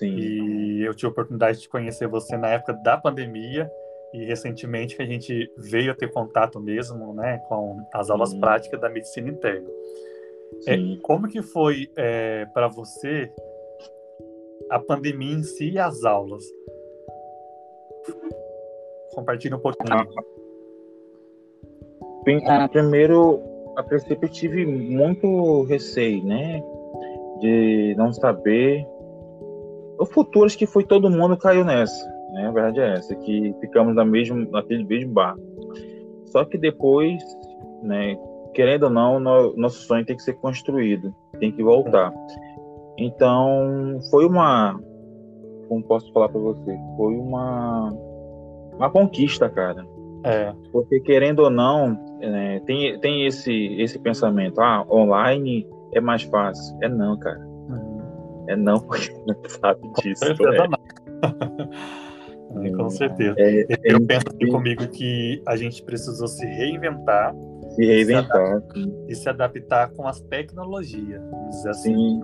Sim. 0.00 0.16
E 0.16 0.82
eu 0.82 0.94
tive 0.94 1.08
a 1.08 1.10
oportunidade 1.10 1.60
de 1.60 1.68
conhecer 1.68 2.08
você 2.08 2.34
na 2.36 2.48
época 2.48 2.72
da 2.72 2.96
pandemia 2.96 3.70
e 4.14 4.24
recentemente 4.24 4.96
que 4.96 5.02
a 5.02 5.06
gente 5.06 5.52
veio 5.58 5.92
a 5.92 5.94
ter 5.94 6.10
contato 6.10 6.58
mesmo, 6.58 7.12
né, 7.12 7.38
com 7.48 7.86
as 7.92 8.08
aulas 8.08 8.30
Sim. 8.30 8.40
práticas 8.40 8.80
da 8.80 8.88
medicina 8.88 9.28
interna. 9.28 9.68
É, 10.66 10.76
como 11.02 11.28
que 11.28 11.42
foi 11.42 11.90
é, 11.94 12.46
para 12.46 12.66
você 12.66 13.30
a 14.70 14.78
pandemia 14.78 15.34
em 15.34 15.42
si 15.42 15.72
e 15.72 15.78
as 15.78 16.02
aulas? 16.02 16.44
Compartilhe 19.14 19.54
um 19.54 19.60
pouquinho. 19.60 20.08
Ah, 22.46 22.68
primeiro, 22.68 23.42
a 23.76 23.82
princípio, 23.82 24.28
tive 24.28 24.64
muito 24.64 25.62
receio, 25.64 26.24
né? 26.24 26.62
De 27.40 27.94
não 27.96 28.12
saber. 28.12 28.86
O 30.00 30.06
futuro, 30.06 30.46
acho 30.46 30.58
que 30.58 30.66
foi 30.66 30.82
todo 30.82 31.10
mundo 31.10 31.36
caiu 31.36 31.64
nessa. 31.64 32.04
Né? 32.32 32.46
A 32.46 32.50
verdade 32.50 32.80
é 32.80 32.94
essa, 32.94 33.14
que 33.14 33.54
ficamos 33.60 33.94
na 33.94 34.04
mesmo, 34.04 34.50
naquele 34.50 34.84
mesmo 34.84 35.12
bar. 35.12 35.36
Só 36.26 36.44
que 36.44 36.56
depois, 36.56 37.22
né, 37.82 38.16
querendo 38.54 38.84
ou 38.84 38.90
não, 38.90 39.20
no, 39.20 39.54
nosso 39.56 39.80
sonho 39.82 40.04
tem 40.04 40.16
que 40.16 40.22
ser 40.22 40.34
construído, 40.34 41.14
tem 41.38 41.52
que 41.52 41.62
voltar. 41.62 42.12
Então, 42.98 43.98
foi 44.10 44.26
uma. 44.26 44.78
Como 45.68 45.82
posso 45.84 46.12
falar 46.12 46.28
para 46.28 46.40
você? 46.40 46.78
Foi 46.96 47.14
uma. 47.14 47.92
Uma 48.76 48.90
conquista, 48.90 49.48
cara 49.48 49.84
é. 50.24 50.52
Porque 50.72 51.00
querendo 51.00 51.40
ou 51.40 51.50
não, 51.50 51.98
é, 52.20 52.60
tem, 52.60 52.98
tem 53.00 53.26
esse, 53.26 53.52
esse 53.80 53.98
pensamento, 53.98 54.60
ah, 54.60 54.84
online 54.90 55.66
é 55.92 56.00
mais 56.00 56.22
fácil. 56.22 56.76
É 56.82 56.88
não, 56.88 57.18
cara. 57.18 57.49
É 58.50 58.56
não, 58.56 58.80
porque 58.80 59.10
não 59.26 59.36
sabe 59.48 59.80
disso. 60.02 60.26
Com 60.26 60.36
certeza 60.36 60.68
não. 60.68 61.70
É, 62.64 62.70
com 62.72 62.90
certeza. 62.90 63.36
É, 63.38 63.64
Eu 63.84 63.98
é, 63.98 64.00
penso 64.00 64.24
aqui 64.28 64.48
comigo 64.48 64.88
que 64.88 65.40
a 65.46 65.54
gente 65.54 65.84
precisou 65.84 66.26
se 66.26 66.44
reinventar. 66.44 67.32
Se 67.76 67.86
reinventar. 67.86 68.60
Se 68.72 69.04
e 69.06 69.14
se 69.14 69.28
adaptar 69.28 69.92
com 69.92 70.04
as 70.08 70.20
tecnologias. 70.22 71.22
Vamos 71.30 71.54
dizer 71.54 71.70
assim. 71.70 71.94
Sim. 71.94 72.20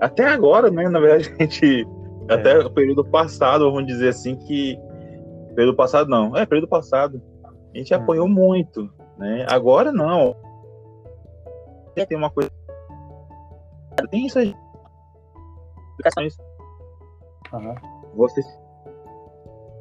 Até 0.00 0.24
agora, 0.24 0.70
né? 0.70 0.88
Na 0.88 0.98
verdade, 0.98 1.30
a 1.38 1.42
gente. 1.42 1.86
É. 2.30 2.32
Até 2.32 2.58
o 2.60 2.70
período 2.70 3.04
passado, 3.04 3.70
vamos 3.70 3.86
dizer 3.86 4.08
assim, 4.08 4.36
que 4.36 4.80
Período 5.58 5.74
passado 5.74 6.08
não. 6.08 6.36
É, 6.36 6.46
período 6.46 6.68
passado. 6.68 7.20
A 7.74 7.76
gente 7.76 7.92
hum. 7.92 7.96
apanhou 7.96 8.28
muito, 8.28 8.88
né? 9.18 9.44
Agora 9.50 9.90
não. 9.90 10.36
Tem 11.96 12.16
uma 12.16 12.30
coisa. 12.30 12.48
Tem 14.08 14.24
isso 14.24 14.38
aí. 14.38 14.54
Explicações. 15.98 16.36
Uhum. 17.52 17.74
Você 18.14 18.40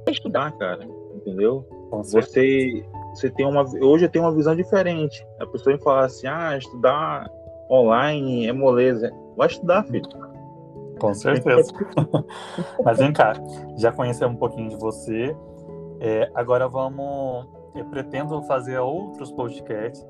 estudar, 0.10 0.52
cara, 0.58 0.84
entendeu? 1.14 1.66
Você, 1.92 2.86
você 3.14 3.30
tem 3.30 3.46
uma. 3.46 3.64
Hoje 3.82 4.06
eu 4.06 4.10
tenho 4.10 4.26
uma 4.26 4.34
visão 4.34 4.56
diferente. 4.56 5.26
A 5.40 5.46
pessoa 5.46 5.76
me 5.76 5.82
fala 5.82 6.06
assim: 6.06 6.28
ah, 6.28 6.58
estudar 6.58 7.30
online 7.70 8.48
é 8.48 8.54
moleza. 8.54 9.12
Vai 9.36 9.48
estudar, 9.48 9.84
filho. 9.84 10.08
Com 11.00 11.14
certeza. 11.14 11.72
Mas 12.84 12.98
vem 12.98 13.14
cá, 13.14 13.34
já 13.78 13.92
conhecemos 13.92 14.36
um 14.36 14.40
pouquinho 14.40 14.70
de 14.70 14.78
você. 14.78 15.36
É, 16.00 16.30
agora 16.34 16.68
vamos. 16.68 17.48
Eu 17.78 17.86
pretendo 17.86 18.42
fazer 18.44 18.80
outros 18.80 19.32
podcasts 19.32 20.06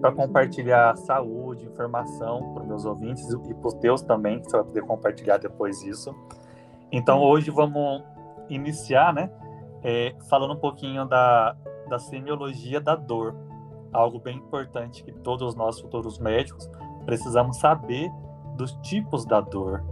para 0.00 0.12
compartilhar 0.12 0.96
saúde, 0.96 1.66
informação 1.66 2.52
para 2.52 2.62
os 2.62 2.68
meus 2.68 2.84
ouvintes 2.84 3.28
e 3.30 3.54
para 3.54 3.68
os 3.68 3.74
teus 3.74 4.02
também, 4.02 4.40
que 4.40 4.50
você 4.50 4.56
vai 4.56 4.66
poder 4.66 4.82
compartilhar 4.82 5.38
depois 5.38 5.82
isso. 5.82 6.14
Então 6.92 7.20
hoje 7.20 7.50
vamos 7.50 8.02
iniciar, 8.48 9.12
né? 9.12 9.30
É, 9.82 10.14
falando 10.28 10.52
um 10.52 10.60
pouquinho 10.60 11.06
da, 11.06 11.56
da 11.88 11.98
semiologia 11.98 12.80
da 12.80 12.94
dor, 12.94 13.34
algo 13.92 14.18
bem 14.18 14.36
importante 14.36 15.02
que 15.02 15.12
todos 15.12 15.54
nós 15.54 15.80
futuros 15.80 16.18
médicos 16.18 16.70
precisamos 17.06 17.56
saber 17.56 18.10
dos 18.56 18.72
tipos 18.82 19.24
da 19.24 19.40
dor, 19.40 19.82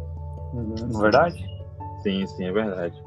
não 0.53 0.99
é 0.99 1.03
verdade? 1.03 1.47
Sim, 2.03 2.27
sim, 2.27 2.45
é 2.45 2.53
verdade. 2.53 3.03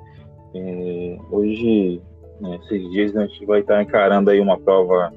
É, 0.54 1.18
hoje 1.30 2.02
né? 2.42 2.60
Esses 2.64 2.90
dias 2.92 3.16
a 3.16 3.26
gente 3.26 3.46
vai 3.46 3.62
estar 3.62 3.82
encarando 3.82 4.30
aí 4.30 4.40
uma 4.40 4.60
prova 4.60 5.14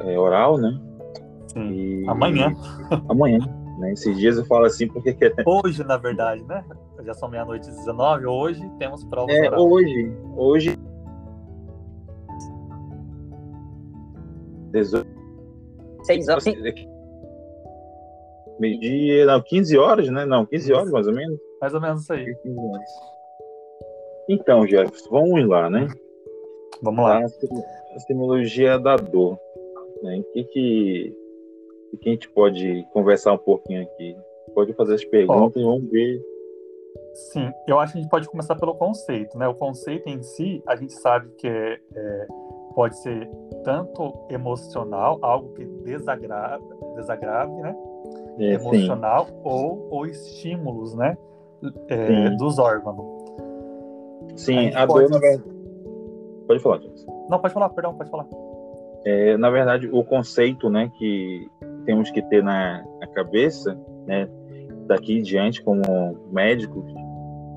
é, 0.00 0.18
oral, 0.18 0.58
né? 0.58 0.80
Sim. 1.48 1.70
E... 1.70 2.08
Amanhã. 2.08 2.52
Amanhã. 3.08 3.38
Né? 3.78 3.92
Esses 3.92 4.16
dias 4.16 4.38
eu 4.38 4.44
falo 4.46 4.64
assim 4.64 4.88
porque. 4.88 5.16
Hoje, 5.46 5.84
na 5.84 5.96
verdade, 5.96 6.42
né? 6.44 6.64
Já 7.02 7.12
são 7.14 7.28
meia-noite 7.28 7.68
e 7.68 7.70
19. 7.70 8.26
Hoje 8.26 8.70
temos 8.78 9.04
prova 9.04 9.30
é, 9.30 9.48
oral. 9.48 9.70
Hoje. 9.70 10.12
Hoje. 10.36 10.78
18. 14.70 15.06
6 16.02 16.28
horas. 16.28 16.44
Meio-dia, 18.58 19.26
não, 19.26 19.40
15 19.40 19.78
horas, 19.78 20.08
né? 20.08 20.24
Não, 20.24 20.46
15 20.46 20.72
horas 20.72 20.90
mais 20.90 21.06
ou 21.06 21.12
menos. 21.12 21.38
Mais 21.60 21.74
ou 21.74 21.80
menos 21.80 22.02
isso 22.02 22.12
aí. 22.12 22.36
Então, 24.28 24.66
Jefferson, 24.66 25.10
vamos 25.10 25.48
lá, 25.48 25.68
né? 25.68 25.88
Vamos 26.84 27.04
lá. 27.04 27.24
A 27.94 27.98
semiologia 28.00 28.78
da 28.78 28.96
dor. 28.96 29.38
Né? 30.02 30.18
O 30.18 30.32
que, 30.32 30.44
que, 30.44 31.16
que 32.00 32.08
a 32.08 32.12
gente 32.12 32.28
pode 32.30 32.86
conversar 32.92 33.32
um 33.32 33.38
pouquinho 33.38 33.82
aqui? 33.82 34.16
Pode 34.54 34.72
fazer 34.74 34.94
as 34.94 35.04
perguntas 35.04 35.60
e 35.60 35.64
vamos 35.64 35.90
ver. 35.90 36.20
Sim, 37.32 37.50
eu 37.66 37.78
acho 37.80 37.92
que 37.92 37.98
a 37.98 38.02
gente 38.02 38.10
pode 38.10 38.28
começar 38.28 38.54
pelo 38.54 38.74
conceito, 38.74 39.36
né? 39.36 39.48
O 39.48 39.54
conceito 39.54 40.08
em 40.08 40.22
si, 40.22 40.62
a 40.66 40.76
gente 40.76 40.92
sabe 40.92 41.28
que 41.38 41.48
é, 41.48 41.80
é 41.94 42.26
pode 42.74 42.96
ser 43.00 43.28
tanto 43.64 44.26
emocional, 44.30 45.18
algo 45.22 45.54
que 45.54 45.64
desagrave, 45.64 46.64
desagrave 46.96 47.52
né? 47.52 47.76
É, 48.38 48.54
emocional, 48.54 49.28
ou, 49.42 49.88
ou 49.90 50.06
estímulos, 50.06 50.94
né? 50.94 51.16
é, 51.88 52.30
dos 52.30 52.58
órgãos. 52.58 53.24
Sim, 54.36 54.70
a, 54.74 54.82
a 54.82 54.86
dor, 54.86 55.08
na 55.08 55.18
verdade. 55.18 55.53
Pode 56.46 56.60
falar, 56.60 56.80
James. 56.80 57.06
Não, 57.30 57.38
pode 57.38 57.54
falar, 57.54 57.68
perdão, 57.70 57.94
pode 57.94 58.10
falar. 58.10 58.26
É, 59.04 59.36
na 59.36 59.50
verdade, 59.50 59.88
o 59.92 60.02
conceito 60.04 60.70
né, 60.70 60.90
que 60.98 61.48
temos 61.84 62.10
que 62.10 62.22
ter 62.22 62.42
na, 62.42 62.82
na 63.00 63.06
cabeça, 63.08 63.78
né, 64.06 64.28
daqui 64.86 65.18
em 65.18 65.22
diante, 65.22 65.62
como 65.62 65.82
médicos, 66.32 66.84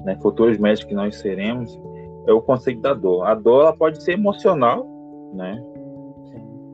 né, 0.05 0.17
futuros 0.21 0.57
médicos 0.57 0.89
que 0.89 0.95
nós 0.95 1.15
seremos, 1.17 1.79
é 2.27 2.33
o 2.33 2.41
conceito 2.41 2.81
da 2.81 2.93
dor. 2.93 3.25
A 3.25 3.33
dor 3.33 3.61
ela 3.61 3.75
pode 3.75 4.03
ser 4.03 4.13
emocional, 4.13 4.85
né? 5.33 5.63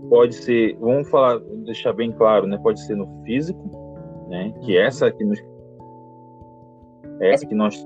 Pode 0.10 0.36
ser, 0.36 0.75
vamos 0.79 1.10
falar, 1.10 1.39
deixar 1.63 1.93
bem 1.93 2.12
claro, 2.12 2.48
né? 2.48 2.58
Pode 2.58 2.82
ser 2.82 2.96
no 2.96 3.08
físico, 3.24 3.63
né? 4.29 4.51
Que 4.62 4.77
uhum. 4.77 4.84
essa 4.84 5.12
que 5.12 5.24
nos 5.24 5.39
essa 7.20 7.46
que 7.46 7.53
nós 7.53 7.86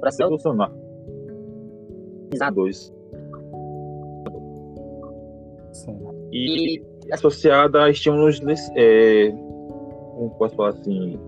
para 0.00 0.12
solucionar 0.12 0.72
dois 2.54 2.94
e 6.32 6.82
associada 7.12 7.84
a 7.84 7.90
estímulos 7.90 8.40
é, 8.76 9.30
como 9.30 10.34
posso 10.38 10.54
falar 10.54 10.70
assim 10.70 11.18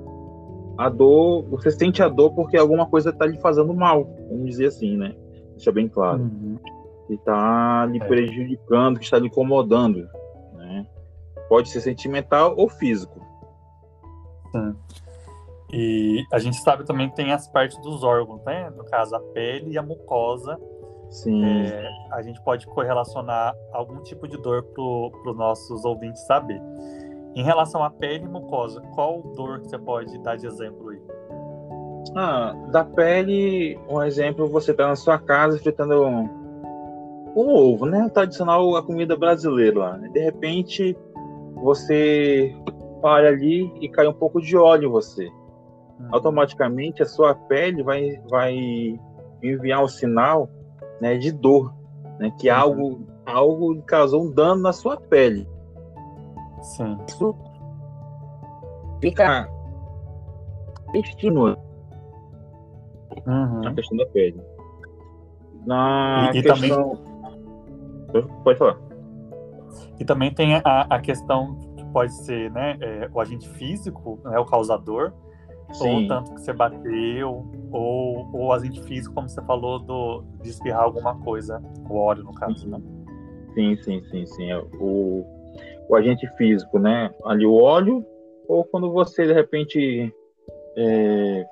a 0.79 0.89
dor 0.89 1.45
você 1.49 1.71
sente 1.71 2.03
a 2.03 2.09
dor 2.09 2.35
porque 2.35 2.57
alguma 2.57 2.87
coisa 2.87 3.11
está 3.11 3.27
lhe 3.27 3.39
fazendo 3.39 3.75
mal 3.75 4.05
vamos 4.29 4.47
dizer 4.47 4.67
assim 4.67 4.97
né 4.97 5.15
deixa 5.53 5.73
bem 5.73 5.89
claro 5.89 6.23
uhum. 6.23 6.57
que 7.07 7.15
está 7.15 7.87
lhe 7.87 7.99
é. 7.99 8.05
prejudicando 8.05 8.99
que 8.99 9.05
está 9.05 9.19
lhe 9.19 9.27
incomodando 9.27 10.09
né 10.55 10.87
pode 11.49 11.69
ser 11.69 11.81
sentimental 11.81 12.55
ou 12.57 12.69
físico 12.69 13.21
Sim. 14.53 14.77
E 15.73 16.27
a 16.31 16.39
gente 16.39 16.59
sabe 16.59 16.85
também 16.85 17.09
que 17.09 17.17
tem 17.17 17.33
as 17.33 17.49
partes 17.49 17.79
dos 17.79 18.05
órgãos, 18.05 18.45
né? 18.45 18.71
No 18.77 18.85
caso, 18.85 19.17
a 19.17 19.21
pele 19.21 19.73
e 19.73 19.79
a 19.79 19.83
mucosa. 19.83 20.61
Sim. 21.12 21.45
É, 21.45 21.88
a 22.11 22.23
gente 22.23 22.40
pode 22.42 22.66
correlacionar 22.66 23.54
algum 23.73 24.02
tipo 24.02 24.26
de 24.26 24.37
dor 24.38 24.62
para 24.64 25.31
os 25.31 25.37
nossos 25.37 25.85
ouvintes 25.85 26.23
saber. 26.26 26.61
Em 27.35 27.45
relação 27.45 27.85
à 27.85 27.90
pele 27.90 28.25
e 28.25 28.28
mucosa, 28.28 28.81
qual 28.95 29.23
dor 29.37 29.61
que 29.61 29.69
você 29.69 29.78
pode 29.78 30.19
dar 30.19 30.37
de 30.37 30.47
exemplo 30.47 30.88
aí? 30.90 31.00
Ah, 32.16 32.54
da 32.71 32.85
pele, 32.85 33.78
um 33.88 34.02
exemplo, 34.02 34.49
você 34.49 34.73
está 34.73 34.88
na 34.88 34.97
sua 34.97 35.19
casa 35.19 35.59
fritando 35.59 36.02
um, 36.02 37.33
um 37.37 37.49
ovo, 37.49 37.87
né? 37.87 38.09
Tradicional 38.12 38.75
a 38.76 38.83
comida 38.83 39.16
brasileira 39.16 39.78
lá. 39.78 39.97
Né? 39.97 40.09
De 40.09 40.21
repente, 40.21 40.97
você 41.62 42.54
para 43.00 43.28
ali 43.28 43.73
e 43.81 43.88
cai 43.88 44.07
um 44.07 44.12
pouco 44.12 44.40
de 44.40 44.57
óleo 44.57 44.88
em 44.88 44.90
você 44.90 45.31
automaticamente 46.11 47.02
a 47.02 47.07
sua 47.07 47.35
pele 47.35 47.83
vai, 47.83 48.19
vai 48.28 48.54
enviar 49.42 49.85
um 49.85 49.88
sinal 49.88 50.49
né, 51.02 51.18
de 51.18 51.32
dor, 51.32 51.75
né, 52.21 52.32
que 52.38 52.49
uhum. 52.49 52.56
algo, 52.56 53.06
algo 53.26 53.82
causou 53.82 54.23
um 54.23 54.30
dano 54.30 54.62
na 54.62 54.73
sua 54.73 54.97
pele. 54.97 55.49
Sim. 56.62 56.97
Isso 57.09 57.35
fica 59.00 59.49
estímulo 60.94 61.56
uhum. 63.26 63.61
na 63.62 63.75
questão 63.75 63.99
da 63.99 64.06
pele. 64.06 64.40
Na 65.66 66.30
e, 66.32 66.40
questão. 66.40 66.97
também... 68.12 68.28
Pode 68.44 68.59
falar. 68.59 68.78
E 69.99 70.04
também 70.04 70.32
tem 70.32 70.54
a, 70.54 70.87
a 70.88 71.00
questão 71.00 71.56
que 71.76 71.85
pode 71.87 72.12
ser 72.12 72.49
né, 72.52 72.78
é, 72.80 73.11
o 73.12 73.21
agente 73.21 73.49
físico, 73.49 74.21
né, 74.25 74.38
o 74.38 74.44
causador, 74.44 75.12
Sim. 75.75 76.02
ou 76.02 76.09
tanto 76.09 76.35
que 76.35 76.41
você 76.41 76.52
bateu, 76.52 77.45
ou, 77.71 78.28
ou 78.32 78.52
agente 78.52 78.82
físico, 78.82 79.15
como 79.15 79.28
você 79.28 79.41
falou, 79.43 79.78
do, 79.78 80.23
de 80.43 80.50
espirrar 80.50 80.82
alguma 80.82 81.19
coisa, 81.21 81.63
o 81.89 81.97
óleo, 81.97 82.25
no 82.25 82.35
caso, 82.35 82.69
né? 82.69 82.80
Sim, 83.54 83.76
sim, 83.82 84.02
sim, 84.11 84.26
sim. 84.26 84.50
É, 84.50 84.58
o, 84.58 85.25
o 85.89 85.97
agente 85.97 86.26
físico, 86.37 86.78
né? 86.78 87.13
Ali 87.25 87.47
o 87.47 87.54
óleo, 87.54 88.04
ou 88.49 88.65
quando 88.65 88.91
você, 88.91 89.26
de 89.26 89.32
repente, 89.32 90.13
é, 90.76 91.47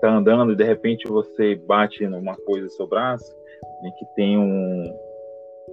tá 0.00 0.10
andando 0.10 0.52
e 0.52 0.56
de 0.56 0.64
repente 0.64 1.06
você 1.06 1.54
bate 1.54 2.06
numa 2.06 2.36
coisa 2.36 2.64
no 2.64 2.70
seu 2.70 2.86
braço, 2.86 3.34
né, 3.82 3.90
que 3.98 4.04
tem 4.14 4.38
um, 4.38 4.98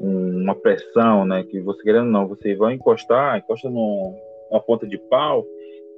um, 0.02 0.42
uma 0.44 0.56
pressão, 0.56 1.26
né? 1.26 1.44
Que 1.44 1.60
você 1.62 1.82
querendo 1.84 2.06
ou 2.06 2.12
não, 2.12 2.28
você 2.28 2.56
vai 2.56 2.74
encostar, 2.74 3.38
encosta 3.38 3.70
numa 3.70 4.62
ponta 4.66 4.88
de 4.88 4.98
pau, 4.98 5.46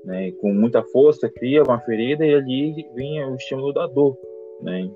né, 0.03 0.31
com 0.33 0.53
muita 0.53 0.83
força, 0.83 1.29
cria 1.29 1.63
uma 1.63 1.79
ferida 1.81 2.25
e 2.25 2.33
ali 2.33 2.89
vinha 2.95 3.27
o 3.27 3.35
estímulo 3.35 3.73
da 3.73 3.87
dor, 3.87 4.17
né, 4.61 4.89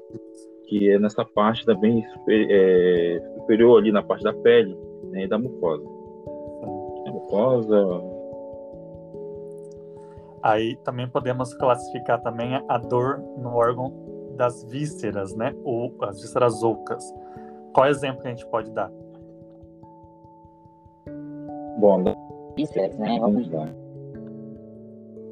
que 0.68 0.90
é 0.90 1.00
nessa 1.00 1.24
parte 1.24 1.66
também 1.66 2.04
super, 2.10 2.48
é, 2.50 3.22
superior 3.36 3.80
ali 3.80 3.92
na 3.92 4.02
parte 4.02 4.24
da 4.24 4.34
pele 4.34 4.78
né, 5.12 5.24
e 5.24 5.28
da 5.28 5.38
mucosa. 5.38 5.84
A 7.08 7.12
mucosa. 7.12 7.86
Aí 10.42 10.76
também 10.84 11.08
podemos 11.08 11.54
classificar 11.56 12.22
também 12.22 12.62
a 12.68 12.78
dor 12.78 13.20
no 13.38 13.56
órgão 13.56 13.94
das 14.36 14.64
vísceras, 14.66 15.36
né, 15.36 15.56
ou 15.64 15.94
as 16.02 16.22
vísceras 16.22 16.64
ocas. 16.64 17.04
Qual 17.74 17.88
exemplo 17.88 18.22
que 18.22 18.28
a 18.28 18.32
gente 18.32 18.46
pode 18.48 18.72
dar? 18.72 18.92
Bom, 21.78 22.04
vísceras, 22.56 22.98
né? 22.98 23.18
Vamos 23.20 23.52
lá 23.52 23.85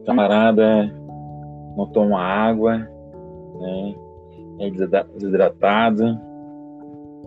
camarada 0.06 0.92
não 1.76 1.88
toma 1.88 2.20
água, 2.20 2.78
né? 2.78 3.96
É 4.60 4.70
desidratado. 5.18 6.20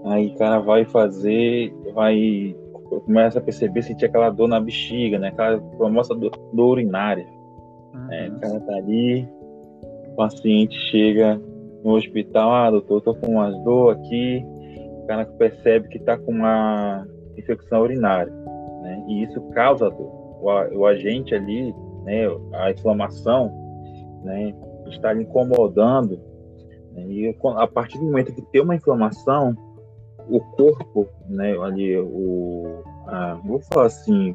Aí 0.05 0.29
o 0.29 0.35
cara 0.37 0.61
vai 0.61 0.85
fazer, 0.85 1.75
vai 1.93 2.55
começa 3.05 3.39
a 3.39 3.43
perceber 3.43 3.83
sentir 3.83 4.07
aquela 4.07 4.31
dor 4.31 4.49
na 4.49 4.61
bexiga, 4.61 5.19
né? 5.19 5.29
Aquela 5.29 5.61
famosa 5.77 6.15
dor, 6.15 6.31
dor 6.53 6.73
urinária. 6.73 7.27
Uhum. 7.95 8.13
É, 8.13 8.29
o 8.29 8.39
cara 8.39 8.61
tá 8.61 8.77
ali, 8.77 9.29
o 10.13 10.17
paciente 10.17 10.77
chega 10.91 11.41
no 11.85 11.95
hospital, 11.95 12.53
ah, 12.53 12.71
doutor, 12.71 13.01
tô 13.01 13.15
com 13.15 13.33
umas 13.33 13.57
dor 13.65 13.95
aqui. 13.95 14.45
O 15.03 15.07
cara 15.07 15.25
percebe 15.25 15.89
que 15.89 15.99
tá 15.99 16.17
com 16.17 16.33
uma 16.33 17.07
infecção 17.37 17.83
urinária, 17.83 18.33
né? 18.83 19.05
E 19.09 19.25
isso 19.25 19.41
causa 19.51 19.91
dor. 19.91 20.27
O, 20.41 20.79
o 20.79 20.87
agente 20.87 21.35
ali 21.35 21.75
né, 22.07 22.23
a 22.55 22.71
inflamação, 22.71 23.53
né, 24.23 24.55
está 24.87 25.13
incomodando. 25.15 26.19
Né, 26.93 27.05
e 27.09 27.37
a 27.57 27.67
partir 27.67 27.99
do 27.99 28.05
momento 28.05 28.33
que 28.33 28.43
tem 28.43 28.63
uma 28.63 28.77
inflamação, 28.77 29.55
o 30.31 30.41
corpo, 30.41 31.09
né, 31.29 31.59
ali, 31.59 31.99
o, 31.99 32.83
vou 33.45 33.61
falar 33.61 33.87
assim, 33.87 34.35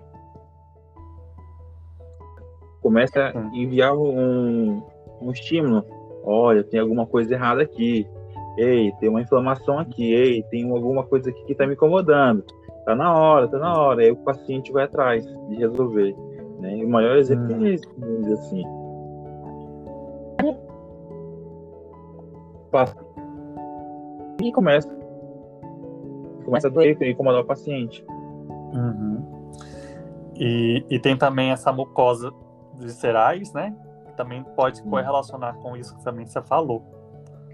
começa 2.81 3.27
a 3.29 3.57
enviar 3.57 3.95
um, 3.97 4.83
um 5.21 5.31
estímulo. 5.31 5.83
Olha, 6.23 6.63
tem 6.63 6.79
alguma 6.79 7.05
coisa 7.05 7.33
errada 7.33 7.61
aqui. 7.61 8.05
Ei, 8.57 8.91
tem 8.99 9.09
uma 9.09 9.21
inflamação 9.21 9.79
aqui. 9.79 10.13
Ei, 10.13 10.43
tem 10.43 10.69
alguma 10.69 11.03
coisa 11.03 11.29
aqui 11.29 11.43
que 11.45 11.51
está 11.53 11.65
me 11.65 11.73
incomodando. 11.73 12.43
Tá 12.85 12.95
na 12.95 13.15
hora, 13.15 13.47
tá 13.47 13.57
na 13.57 13.73
hora. 13.79 14.01
Aí 14.01 14.11
o 14.11 14.17
paciente 14.17 14.71
vai 14.71 14.85
atrás 14.85 15.25
de 15.25 15.55
resolver. 15.55 16.15
Né? 16.61 16.77
E 16.77 16.85
o 16.85 16.89
maior 16.89 17.17
exemplo 17.17 17.55
hum. 17.55 17.65
é 17.65 17.73
esse, 17.73 17.87
vamos 17.97 18.21
dizer 18.21 18.33
assim. 18.33 18.63
Passa. 22.71 22.95
E 24.41 24.51
começa. 24.51 24.89
Começa 26.45 26.67
a 26.67 26.71
doer 26.71 26.97
e 27.01 27.11
incomodar 27.11 27.41
o 27.41 27.45
paciente. 27.45 28.03
Uhum. 28.73 29.51
E, 30.35 30.85
e 30.89 30.99
tem 30.99 31.17
também 31.17 31.51
essa 31.51 31.71
mucosa 31.71 32.31
viscerais, 32.79 33.51
né? 33.53 33.75
Que 34.05 34.13
também 34.15 34.43
pode 34.55 34.81
correlacionar 34.83 35.55
com 35.57 35.75
isso 35.75 35.95
que 35.97 36.03
também 36.03 36.25
você 36.25 36.41
falou. 36.41 36.81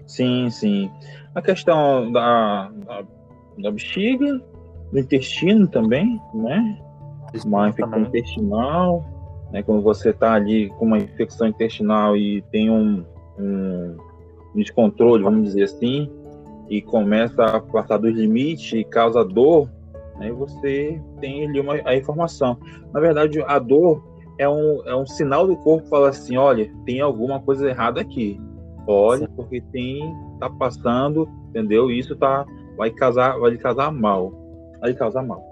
Sim, 0.06 0.48
sim. 0.48 0.90
A 1.34 1.42
questão 1.42 2.10
da, 2.12 2.70
da, 2.70 3.04
da 3.58 3.70
bexiga, 3.70 4.40
do 4.90 4.98
intestino 4.98 5.66
também, 5.66 6.20
né? 6.32 6.78
Uma 7.44 7.68
infecção 7.68 8.00
intestinal, 8.00 9.04
né, 9.52 9.62
quando 9.62 9.82
você 9.82 10.10
está 10.10 10.34
ali 10.34 10.68
com 10.70 10.86
uma 10.86 10.98
infecção 10.98 11.46
intestinal 11.46 12.16
e 12.16 12.42
tem 12.50 12.70
um, 12.70 13.04
um, 13.38 13.96
descontrole, 14.54 15.22
vamos 15.22 15.44
dizer 15.44 15.64
assim, 15.64 16.10
e 16.68 16.82
começa 16.82 17.44
a 17.44 17.60
passar 17.60 17.98
dos 17.98 18.14
limites 18.14 18.72
e 18.72 18.84
causa 18.84 19.24
dor, 19.24 19.68
né, 20.18 20.30
você 20.32 21.00
tem 21.20 21.46
ali 21.46 21.60
uma, 21.60 21.74
a 21.84 21.96
informação. 21.96 22.58
Na 22.92 23.00
verdade, 23.00 23.42
a 23.42 23.58
dor 23.58 24.02
é 24.38 24.48
um, 24.48 24.82
é 24.86 24.94
um 24.94 25.06
sinal 25.06 25.46
do 25.46 25.56
corpo 25.56 25.84
que 25.84 25.90
fala 25.90 26.08
assim, 26.10 26.36
olha, 26.36 26.70
tem 26.84 27.00
alguma 27.00 27.40
coisa 27.40 27.68
errada 27.68 28.00
aqui. 28.00 28.40
Olha, 28.86 29.26
Sim. 29.26 29.32
porque 29.36 29.60
tem, 29.72 30.00
tá 30.40 30.48
passando, 30.48 31.28
entendeu? 31.50 31.90
Isso 31.90 32.16
tá, 32.16 32.46
vai 32.76 32.90
casar, 32.90 33.38
vai 33.38 33.50
lhe 33.50 33.58
casar 33.58 33.92
mal. 33.92 34.32
Vai 34.80 34.90
lhe 34.90 34.96
causar 34.96 35.22
mal. 35.22 35.47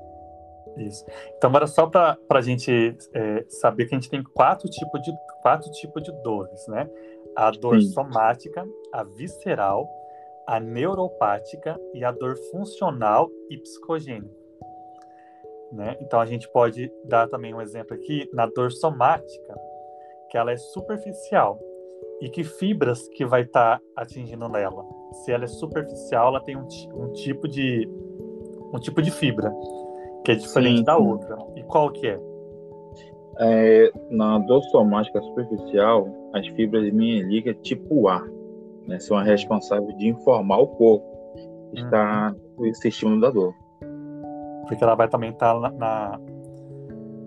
Isso. 0.76 1.04
Então, 1.36 1.50
era 1.54 1.66
só 1.66 1.86
para 1.86 2.18
a 2.28 2.40
gente 2.40 2.96
é, 3.14 3.44
saber 3.48 3.86
que 3.86 3.94
a 3.94 3.98
gente 3.98 4.10
tem 4.10 4.22
quatro 4.22 4.68
tipos 4.68 5.00
de 5.02 5.12
quatro 5.42 5.70
tipos 5.70 6.02
de 6.02 6.12
dores, 6.22 6.66
né? 6.68 6.88
A 7.36 7.50
dor 7.50 7.80
Sim. 7.80 7.88
somática, 7.88 8.66
a 8.92 9.04
visceral, 9.04 9.88
a 10.46 10.58
neuropática 10.58 11.78
e 11.94 12.04
a 12.04 12.10
dor 12.10 12.36
funcional 12.50 13.30
e 13.50 13.56
psicogênica. 13.58 14.34
Né? 15.72 15.96
Então 16.00 16.20
a 16.20 16.26
gente 16.26 16.48
pode 16.50 16.90
dar 17.04 17.28
também 17.28 17.52
um 17.52 17.60
exemplo 17.60 17.94
aqui 17.94 18.28
na 18.32 18.46
dor 18.46 18.72
somática, 18.72 19.54
que 20.30 20.38
ela 20.38 20.52
é 20.52 20.56
superficial 20.56 21.60
e 22.20 22.28
que 22.28 22.44
fibras 22.44 23.06
que 23.08 23.24
vai 23.24 23.42
estar 23.42 23.80
atingindo 23.96 24.48
nela. 24.48 24.84
Se 25.24 25.32
ela 25.32 25.44
é 25.44 25.48
superficial, 25.48 26.28
ela 26.28 26.40
tem 26.40 26.56
um, 26.56 26.66
um 26.94 27.12
tipo 27.12 27.48
de 27.48 27.88
um 28.72 28.78
tipo 28.78 29.00
de 29.00 29.10
fibra 29.10 29.52
que 30.26 30.32
é 30.32 30.34
diferente 30.34 30.78
Sim, 30.78 30.84
da 30.84 30.98
outra. 30.98 31.38
E 31.54 31.62
qual 31.62 31.88
que 31.92 32.08
é? 32.08 32.18
É, 33.38 33.92
na 34.10 34.38
dor 34.40 34.60
somática 34.64 35.22
superficial, 35.22 36.08
as 36.34 36.44
fibras 36.48 36.92
mielíticas 36.92 37.56
tipo 37.62 38.08
A 38.08 38.20
né, 38.88 38.98
são 38.98 39.16
as 39.16 39.26
responsáveis 39.26 39.96
de 39.98 40.08
informar 40.08 40.58
o 40.58 40.66
corpo 40.66 41.06
que 41.72 41.80
está 41.80 42.34
Uhum. 42.58 42.66
esse 42.66 42.88
estímulo 42.88 43.20
da 43.20 43.30
dor. 43.30 43.54
Porque 44.66 44.82
ela 44.82 44.96
vai 44.96 45.08
também 45.08 45.30
estar 45.30 45.60
na, 45.60 45.70
na, 45.70 46.20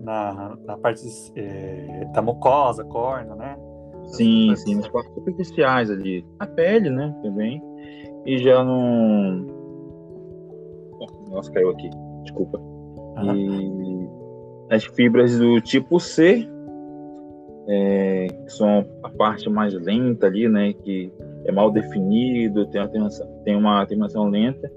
na, 0.01 0.57
na 0.65 0.77
parte 0.77 1.01
eh, 1.37 2.05
da 2.13 2.21
mucosa, 2.21 2.83
córnea, 2.83 3.33
né? 3.35 3.57
Sim, 4.07 4.53
sim, 4.57 4.75
nas 4.75 4.89
partes 4.89 5.13
superficiais 5.13 5.89
ali. 5.89 6.25
A 6.39 6.47
pele, 6.47 6.89
né, 6.89 7.15
também. 7.21 7.63
E 8.25 8.39
já 8.39 8.61
no... 8.61 9.45
Nossa, 11.29 11.49
caiu 11.53 11.69
aqui. 11.69 11.89
Desculpa. 12.23 12.68
E 13.23 14.09
as 14.69 14.83
fibras 14.85 15.37
do 15.37 15.59
tipo 15.61 15.99
C, 15.99 16.47
é, 17.67 18.27
que 18.27 18.49
são 18.51 18.85
a 19.03 19.09
parte 19.09 19.49
mais 19.49 19.73
lenta 19.73 20.27
ali, 20.27 20.47
né? 20.47 20.73
Que 20.73 21.11
é 21.45 21.51
mal 21.51 21.71
definido, 21.71 22.65
tem 22.67 22.81
uma 22.81 22.87
terminação, 22.87 23.27
tem 23.43 23.55
uma 23.55 23.85
terminação 23.85 24.29
lenta, 24.29 24.71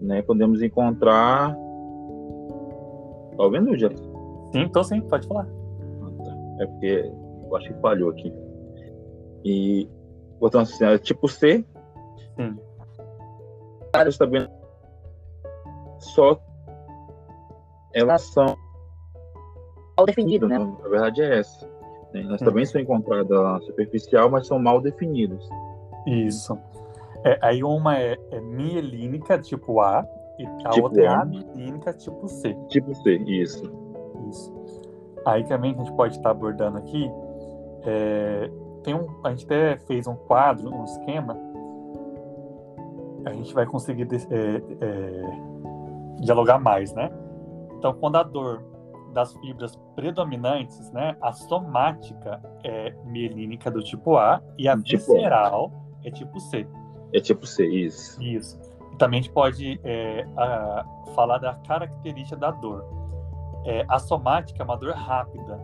né? 0.00 0.22
Podemos 0.22 0.62
encontrar. 0.62 1.54
Tá 3.36 3.42
ouvindo, 3.42 3.76
Jefferson? 3.76 4.50
Sim, 4.52 4.68
tô 4.68 4.84
sim, 4.84 5.00
pode 5.02 5.26
falar. 5.26 5.48
Ah, 6.02 6.24
tá. 6.24 6.36
É 6.60 6.66
porque 6.66 7.10
eu 7.44 7.56
acho 7.56 7.68
que 7.68 7.80
falhou 7.80 8.10
aqui. 8.10 8.32
E 9.44 9.88
botando 10.38 10.62
assim, 10.62 10.84
é 10.84 10.98
tipo 10.98 11.28
C. 11.28 11.64
Sim. 12.36 12.56
Também. 14.18 14.48
Só 15.98 16.40
elas 17.94 18.22
são 18.22 18.56
mal 19.96 20.06
definido, 20.06 20.48
né? 20.48 20.58
Na 20.58 20.88
verdade 20.88 21.22
é 21.22 21.38
essa. 21.38 21.66
né? 22.12 22.22
Elas 22.22 22.38
Sim. 22.38 22.44
também 22.44 22.64
são 22.66 22.80
encontradas 22.80 23.30
na 23.30 23.60
superficial, 23.60 24.30
mas 24.30 24.46
são 24.46 24.58
mal 24.58 24.80
definidas. 24.80 25.48
Isso. 26.06 26.58
É, 27.24 27.38
aí 27.40 27.62
uma 27.62 27.98
é, 27.98 28.18
é 28.30 28.40
mielínica, 28.40 29.38
tipo 29.38 29.80
A, 29.80 30.04
e 30.38 30.46
a 30.46 30.70
Tipo 30.70 30.86
outra 30.86 31.02
é 31.02 31.06
A. 31.06 31.20
amielínica, 31.20 31.92
tipo 31.92 32.26
C. 32.28 32.56
Tipo 32.68 32.94
C, 32.96 33.16
isso. 33.18 33.70
Isso. 34.28 34.52
Aí 35.24 35.44
também 35.44 35.72
que 35.74 35.80
a 35.80 35.84
gente 35.84 35.94
pode 35.96 36.16
estar 36.16 36.30
abordando 36.30 36.78
aqui, 36.78 37.08
é, 37.84 38.50
tem 38.82 38.94
um, 38.94 39.06
a 39.22 39.30
gente 39.30 39.44
até 39.44 39.76
fez 39.86 40.06
um 40.08 40.16
quadro, 40.16 40.68
um 40.74 40.84
esquema, 40.84 41.36
a 43.24 43.32
gente 43.32 43.54
vai 43.54 43.64
conseguir 43.66 44.08
é, 44.12 44.62
é, 44.84 45.22
dialogar 46.22 46.58
mais, 46.58 46.92
né? 46.92 47.08
Então, 47.82 47.92
quando 47.94 48.14
a 48.14 48.22
dor 48.22 48.62
das 49.12 49.34
fibras 49.38 49.74
predominantes, 49.96 50.92
né, 50.92 51.16
a 51.20 51.32
somática 51.32 52.40
é 52.62 52.94
mielínica 53.06 53.72
do 53.72 53.82
tipo 53.82 54.16
A 54.16 54.40
e 54.56 54.68
a 54.68 54.76
Tipo 54.80 55.10
A. 55.10 55.16
visceral 55.16 55.72
é 56.04 56.10
tipo 56.12 56.38
C. 56.38 56.64
É 57.12 57.18
tipo 57.18 57.44
C, 57.44 57.66
isso. 57.66 58.22
Isso. 58.22 58.56
Também 58.98 59.18
a 59.18 59.22
gente 59.24 59.32
pode 59.32 59.80
é, 59.82 60.24
a- 60.36 60.84
falar 61.12 61.38
da 61.38 61.54
característica 61.66 62.36
da 62.36 62.52
dor. 62.52 62.84
É, 63.64 63.84
a 63.88 63.98
somática 63.98 64.62
é 64.62 64.64
uma 64.64 64.76
dor 64.76 64.92
rápida, 64.94 65.60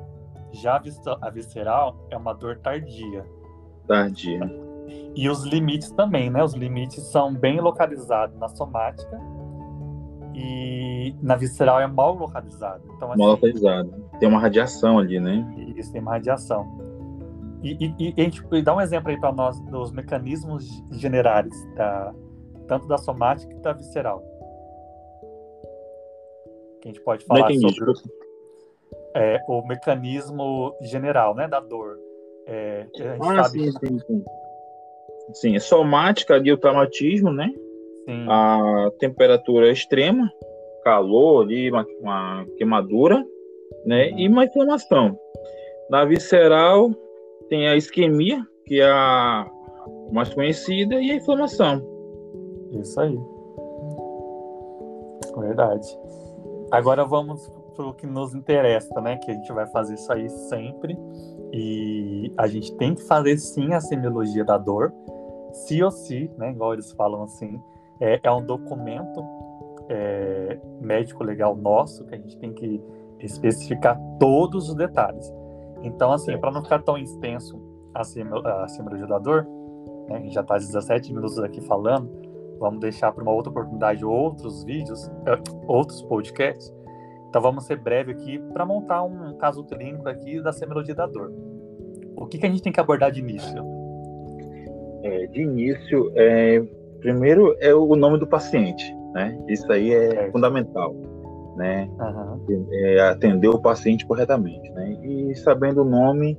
já 0.50 0.74
a, 0.76 0.83
a 1.26 1.31
visceral 1.31 1.94
é 2.11 2.16
uma 2.16 2.35
dor 2.35 2.59
tardia. 2.59 3.24
Tardia. 3.87 4.40
E 5.14 5.28
os 5.28 5.44
limites 5.44 5.92
também, 5.92 6.31
né? 6.31 6.42
Os 6.42 6.52
limites 6.54 7.04
são 7.04 7.33
bem 7.33 7.61
localizados 7.61 8.37
na 8.40 8.48
somática 8.48 9.20
e 10.38 11.14
na 11.20 11.35
visceral 11.35 11.81
é 11.81 11.87
mal 11.87 12.14
localizado. 12.14 12.83
Então, 12.96 13.11
assim, 13.11 13.20
Mal 13.20 13.31
localizada. 13.33 13.90
Tem 14.20 14.29
uma 14.29 14.38
radiação 14.38 14.98
ali, 14.98 15.18
né? 15.18 15.44
isso 15.77 15.90
tem 15.92 16.01
uma 16.01 16.12
radiação. 16.12 16.64
E, 17.62 17.72
e- 17.87 18.14
e 18.16 18.20
a 18.20 18.24
gente 18.24 18.40
dá 18.62 18.77
um 18.77 18.81
exemplo 18.81 19.11
aí 19.11 19.18
para 19.18 19.33
nós 19.33 19.61
dos 19.62 19.90
mecanismos 19.90 20.64
generais, 20.92 21.53
da, 21.74 22.14
tanto 22.68 22.87
da 22.87 22.96
somática 22.98 23.53
e 23.53 23.59
da 23.59 23.72
visceral. 23.72 24.22
Que 26.81 26.88
a 26.88 26.92
gente 26.92 27.03
pode 27.03 27.24
falar 27.24 27.53
sobre 27.53 27.92
é, 29.16 29.40
o 29.48 29.66
mecanismo 29.66 30.72
general, 30.83 31.35
né, 31.35 31.48
da 31.48 31.59
dor. 31.59 31.98
É, 32.46 32.87
a 32.94 33.14
gente 33.14 33.27
Ah, 33.29 33.42
sabe 33.44 33.72
sim, 33.72 33.72
sim, 33.81 33.98
sim. 34.07 34.24
Sim, 35.33 35.57
é 35.57 35.61
somática 35.61 36.35
ali 36.35 36.53
o 36.53 36.57
traumatismo, 36.57 37.33
né? 37.33 37.53
Sim, 38.09 38.27
A 38.29 38.90
temperatura 38.99 39.71
extrema, 39.71 40.31
calor 40.83 41.44
ali, 41.44 41.71
uma, 41.71 41.87
uma 42.01 42.47
queimadura, 42.57 43.25
né? 43.85 44.11
E 44.12 44.29
uma 44.29 44.47
inflamação. 44.47 45.18
Na 45.90 46.05
visceral 46.05 46.90
tem 47.49 47.68
a 47.68 47.77
isquemia, 47.77 48.42
que 48.66 48.81
é 48.81 48.90
a 48.90 49.47
mais 50.12 50.33
conhecida, 50.33 50.94
e 50.97 51.11
a 51.11 51.16
inflamação. 51.16 51.83
isso 52.73 53.01
aí. 53.01 53.18
Verdade. 55.37 55.87
Agora 56.71 57.05
vamos 57.05 57.49
para 57.75 57.87
o 57.87 57.94
que 57.94 58.07
nos 58.07 58.35
interessa, 58.35 59.01
né? 59.01 59.16
Que 59.18 59.31
a 59.31 59.35
gente 59.35 59.53
vai 59.53 59.66
fazer 59.68 59.94
isso 59.94 60.12
aí 60.12 60.29
sempre. 60.29 60.99
E 61.53 62.33
a 62.37 62.47
gente 62.47 62.75
tem 62.77 62.94
que 62.94 63.03
fazer 63.03 63.38
sim 63.38 63.73
a 63.73 63.81
semiologia 63.81 64.44
da 64.44 64.59
dor, 64.59 64.92
se 65.53 65.83
ou 65.83 65.90
se, 65.90 66.31
né? 66.37 66.51
Igual 66.51 66.75
eles 66.75 66.90
falam 66.92 67.23
assim. 67.23 67.61
É, 68.00 68.20
é 68.22 68.30
um 68.30 68.44
documento 68.44 69.24
é, 69.88 70.58
médico 70.80 71.24
legal 71.24 71.56
nosso 71.56 72.04
que 72.04 72.14
a 72.14 72.18
gente 72.18 72.37
tem 72.38 72.52
que 72.52 72.80
especificar 73.20 73.98
todos 74.18 74.68
os 74.68 74.74
detalhes. 74.74 75.32
Então, 75.82 76.12
assim, 76.12 76.37
para 76.38 76.50
não 76.50 76.62
ficar 76.62 76.82
tão 76.82 76.96
extenso 76.98 77.61
a, 77.94 78.04
semi- 78.04 78.40
a 78.44 78.68
semiologia 78.68 79.06
da 79.06 79.18
dor, 79.18 79.46
né? 80.08 80.16
A 80.16 80.20
gente 80.20 80.34
já 80.34 80.40
está 80.40 80.56
17 80.56 81.12
minutos 81.12 81.38
aqui 81.38 81.61
falando. 81.62 82.11
Vamos 82.58 82.80
deixar 82.80 83.12
para 83.12 83.22
uma 83.22 83.32
outra 83.32 83.50
oportunidade 83.50 84.04
outros 84.04 84.64
vídeos, 84.64 85.08
eh, 85.26 85.38
outros 85.66 86.02
podcasts. 86.02 86.74
Então 87.28 87.40
vamos 87.40 87.66
ser 87.66 87.76
breve 87.76 88.12
aqui 88.12 88.38
para 88.52 88.64
montar 88.66 89.04
um 89.04 89.34
caso 89.37 89.62
clínico 89.64 90.08
aqui 90.08 90.40
da 90.42 91.06
dor. 91.06 91.32
O 92.16 92.26
que, 92.26 92.38
que 92.38 92.46
a 92.46 92.48
gente 92.48 92.62
tem 92.62 92.72
que 92.72 92.80
abordar 92.80 93.12
de 93.12 93.20
início? 93.20 93.62
É, 95.04 95.26
de 95.28 95.42
início, 95.42 96.11
é, 96.16 96.61
primeiro 97.00 97.56
é 97.61 97.74
o 97.74 97.94
nome 97.96 98.18
do 98.18 98.26
paciente, 98.26 98.84
né? 99.14 99.38
Isso 99.48 99.70
aí 99.72 99.92
é 99.92 100.11
Certo. 100.11 100.32
fundamental, 100.32 100.94
né? 101.56 101.88
Aham, 101.98 102.40
É, 102.72 103.00
atender 103.00 103.48
o 103.48 103.58
paciente 103.61 104.06
corretamente, 104.06 104.70
né? 104.72 104.96
E 105.02 105.34
sabendo 105.37 105.82
o 105.82 105.84
nome, 105.84 106.38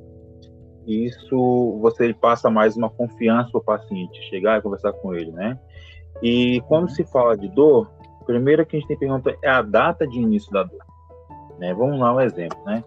isso 0.86 1.78
você 1.82 2.14
passa 2.14 2.50
mais 2.50 2.76
uma 2.76 2.90
confiança 2.90 3.50
para 3.52 3.60
o 3.60 3.64
paciente, 3.64 4.20
chegar 4.30 4.58
e 4.58 4.62
conversar 4.62 4.94
com 4.94 5.14
ele, 5.14 5.32
né? 5.32 5.58
E 6.22 6.62
quando 6.68 6.90
se 6.90 7.04
fala 7.06 7.38
de 7.38 7.48
dor, 7.50 7.90
primeiro 8.26 8.66
que 8.66 8.76
a 8.76 8.80
gente 8.80 8.88
tem 8.88 8.98
que 8.98 9.06
perguntar 9.06 9.36
é 9.44 9.50
a 9.50 9.62
data 9.62 10.08
de 10.08 10.20
início 10.20 10.52
da 10.52 10.64
dor, 10.64 10.80
né? 11.60 11.74
Vamos 11.74 12.00
lá 12.00 12.14
um 12.16 12.22
exemplo, 12.22 12.58
né? 12.66 12.84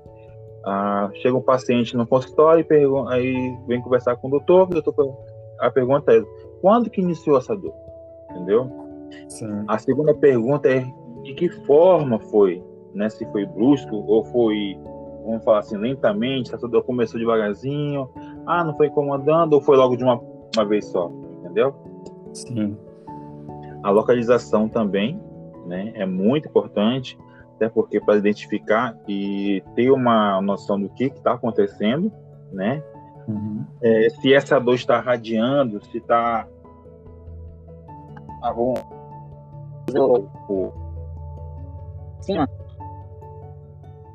Ah, 0.65 1.11
chega 1.15 1.37
um 1.37 1.43
paciente 1.43 1.97
no 1.97 2.07
consultório 2.07 2.61
e 2.61 2.65
pergun- 2.65 3.09
aí 3.09 3.57
vem 3.67 3.81
conversar 3.81 4.17
com 4.17 4.29
o 4.29 4.31
doutor, 4.31 4.69
o 4.69 4.71
doutor 4.71 4.93
per- 4.95 5.32
a 5.63 5.71
pergunta 5.71 6.13
é 6.13 6.23
quando 6.61 6.91
que 6.91 7.01
iniciou 7.01 7.39
essa 7.39 7.57
dor, 7.57 7.75
entendeu? 8.31 8.71
sim, 9.29 9.65
A 9.69 9.79
segunda 9.79 10.15
pergunta 10.15 10.69
é 10.69 10.85
de 11.23 11.35
que 11.35 11.49
forma 11.65 12.19
foi, 12.19 12.63
né? 12.95 13.09
Se 13.09 13.25
foi 13.31 13.47
brusco 13.47 13.95
ou 13.95 14.25
foi, 14.25 14.77
vamos 15.25 15.45
falar 15.45 15.61
assim, 15.61 15.77
lentamente, 15.77 16.49
se 16.49 16.55
a 16.55 16.59
dor 16.59 16.83
começou 16.83 17.19
devagarzinho, 17.19 18.09
ah, 18.47 18.65
não 18.65 18.77
foi 18.77 18.89
incomodando 18.89 19.55
ou 19.55 19.61
foi 19.61 19.77
logo 19.77 19.97
de 19.97 20.03
uma, 20.03 20.21
uma 20.55 20.65
vez 20.65 20.87
só, 20.87 21.11
entendeu? 21.41 21.75
sim, 22.33 22.77
A 23.85 23.91
localização 23.91 24.69
também, 24.69 25.21
né? 25.67 25.93
É 25.95 26.05
muito 26.05 26.49
importante, 26.49 27.17
até 27.55 27.69
porque 27.69 28.01
para 28.01 28.17
identificar 28.17 28.97
e 29.07 29.63
ter 29.77 29.91
uma 29.91 30.41
noção 30.41 30.81
do 30.81 30.89
que 30.89 31.05
está 31.05 31.35
acontecendo, 31.35 32.11
né? 32.53 32.83
Uhum, 33.29 33.65
É, 33.83 34.09
se 34.11 34.33
essa 34.35 34.59
dor 34.59 34.75
está 34.75 35.01
radiando, 35.01 35.83
se 35.87 35.99
está 35.99 36.47
ah, 38.43 38.53
o- 38.55 38.75
cima. 42.21 42.49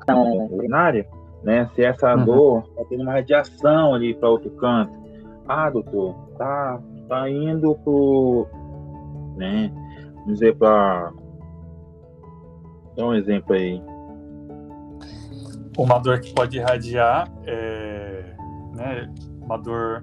Então, 0.02 0.46
urinária, 0.52 1.06
né? 1.42 1.68
Se 1.74 1.84
essa 1.84 2.14
Uhum. 2.14 2.24
dor 2.24 2.64
está 2.70 2.84
tendo 2.88 3.02
uma 3.02 3.12
radiação 3.12 3.94
ali 3.94 4.14
para 4.14 4.28
outro 4.30 4.50
canto, 4.52 4.96
Ah, 5.50 5.70
doutor, 5.70 6.14
tá, 6.36 6.78
tá 7.08 7.30
indo 7.30 7.74
pro. 7.76 8.46
Né? 9.36 9.72
Vamos 10.16 10.34
dizer 10.34 10.54
pra. 10.58 11.10
Dá 12.94 13.06
um 13.06 13.14
exemplo 13.14 13.54
aí. 13.54 13.82
Uma 15.78 15.98
dor 16.00 16.20
que 16.20 16.34
pode 16.34 16.58
irradiar 16.58 17.30
é. 17.46 18.36
Né, 18.78 19.12
uma 19.42 19.56
dor. 19.58 20.02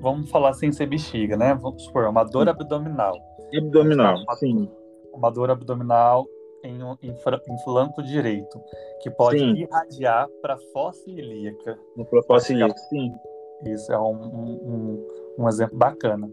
Vamos 0.00 0.30
falar 0.30 0.54
sem 0.54 0.72
ser 0.72 0.86
bexiga, 0.86 1.36
né? 1.36 1.54
Vamos 1.54 1.84
supor, 1.84 2.06
uma 2.06 2.24
dor 2.24 2.48
abdominal. 2.48 3.14
Abdominal, 3.56 4.16
Uma- 4.22 4.36
sim. 4.36 4.68
Uma 5.12 5.30
dor 5.30 5.50
abdominal 5.50 6.26
em, 6.64 6.82
um- 6.82 6.96
em, 7.02 7.10
em 7.10 7.58
flanco 7.64 8.02
direito, 8.02 8.58
que 9.02 9.10
pode 9.10 9.38
Sim. 9.40 9.52
irradiar 9.56 10.26
para 10.40 10.56
fossa 10.72 11.10
ilíaca. 11.10 11.78
No 11.96 12.04
propósito 12.06 12.52
ilíaco, 12.52 12.78
sim. 12.88 13.12
Isso 13.66 13.92
é 13.92 13.98
um, 13.98 14.12
um, 14.14 15.06
um- 15.38 15.48
exemplo 15.48 15.76
bacana. 15.76 16.30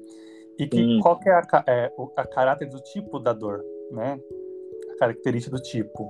E 0.59 0.65
que, 0.67 0.77
Sim. 0.77 0.99
qual 1.01 1.19
que 1.19 1.27
é 1.29 1.33
a, 1.33 1.63
é, 1.67 1.91
o 1.97 2.09
a 2.15 2.25
caráter 2.25 2.69
do 2.69 2.79
tipo 2.79 3.19
da 3.19 3.33
dor, 3.33 3.61
né? 3.91 4.17
A 4.95 4.99
característica 4.99 5.55
do 5.55 5.61
tipo. 5.61 6.07